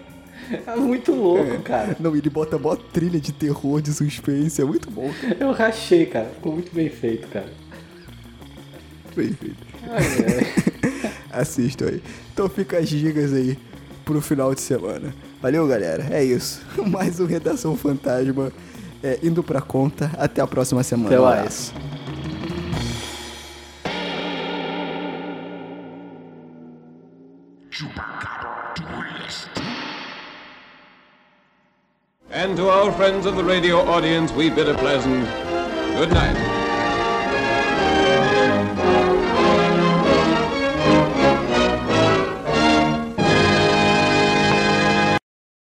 É 0.67 0.77
muito 0.77 1.13
louco, 1.13 1.61
cara. 1.63 1.97
Não, 2.01 2.15
ele 2.17 2.31
bota 2.31 2.59
mó 2.59 2.75
trilha 2.75 3.21
de 3.21 3.33
terror, 3.33 3.81
de 3.81 3.93
suspense. 3.93 4.61
É 4.61 4.65
muito 4.65 4.91
bom. 4.91 5.11
cara. 5.21 5.37
Eu 5.39 5.53
rachei, 5.53 6.07
cara. 6.07 6.27
Ficou 6.27 6.53
muito 6.53 6.75
bem 6.75 6.89
feito, 6.89 7.29
cara. 7.29 7.53
Bem 9.15 9.33
feito. 9.33 9.57
Ai, 9.83 10.05
ai. 10.27 11.13
Assistam 11.41 11.87
aí. 11.87 12.03
Então 12.33 12.49
fica 12.49 12.79
as 12.79 12.89
dicas 12.89 13.33
aí 13.33 13.59
pro 14.05 14.21
final 14.21 14.55
de 14.55 14.61
semana. 14.61 15.15
Valeu, 15.41 15.67
galera. 15.67 16.07
É 16.11 16.25
isso. 16.25 16.61
Mais 16.89 17.21
um 17.21 17.27
Redação 17.27 17.77
Fantasma 17.77 18.53
é, 19.03 19.19
indo 19.23 19.43
pra 19.43 19.61
conta. 19.61 20.11
Até 20.17 20.41
a 20.41 20.47
próxima 20.47 20.83
semana. 20.83 21.09
Até 21.09 21.19
mais. 21.19 21.39
abraço. 21.39 21.75
And 32.39 32.57
to 32.57 32.69
our 32.69 32.93
friends 32.93 33.27
of 33.27 33.35
the 33.35 33.43
radio 33.43 33.79
audience, 33.79 34.31
we 34.31 34.49
bid 34.49 34.69
a 34.69 34.75
pleasant 34.79 35.25
good 35.97 36.11
night. 36.11 36.58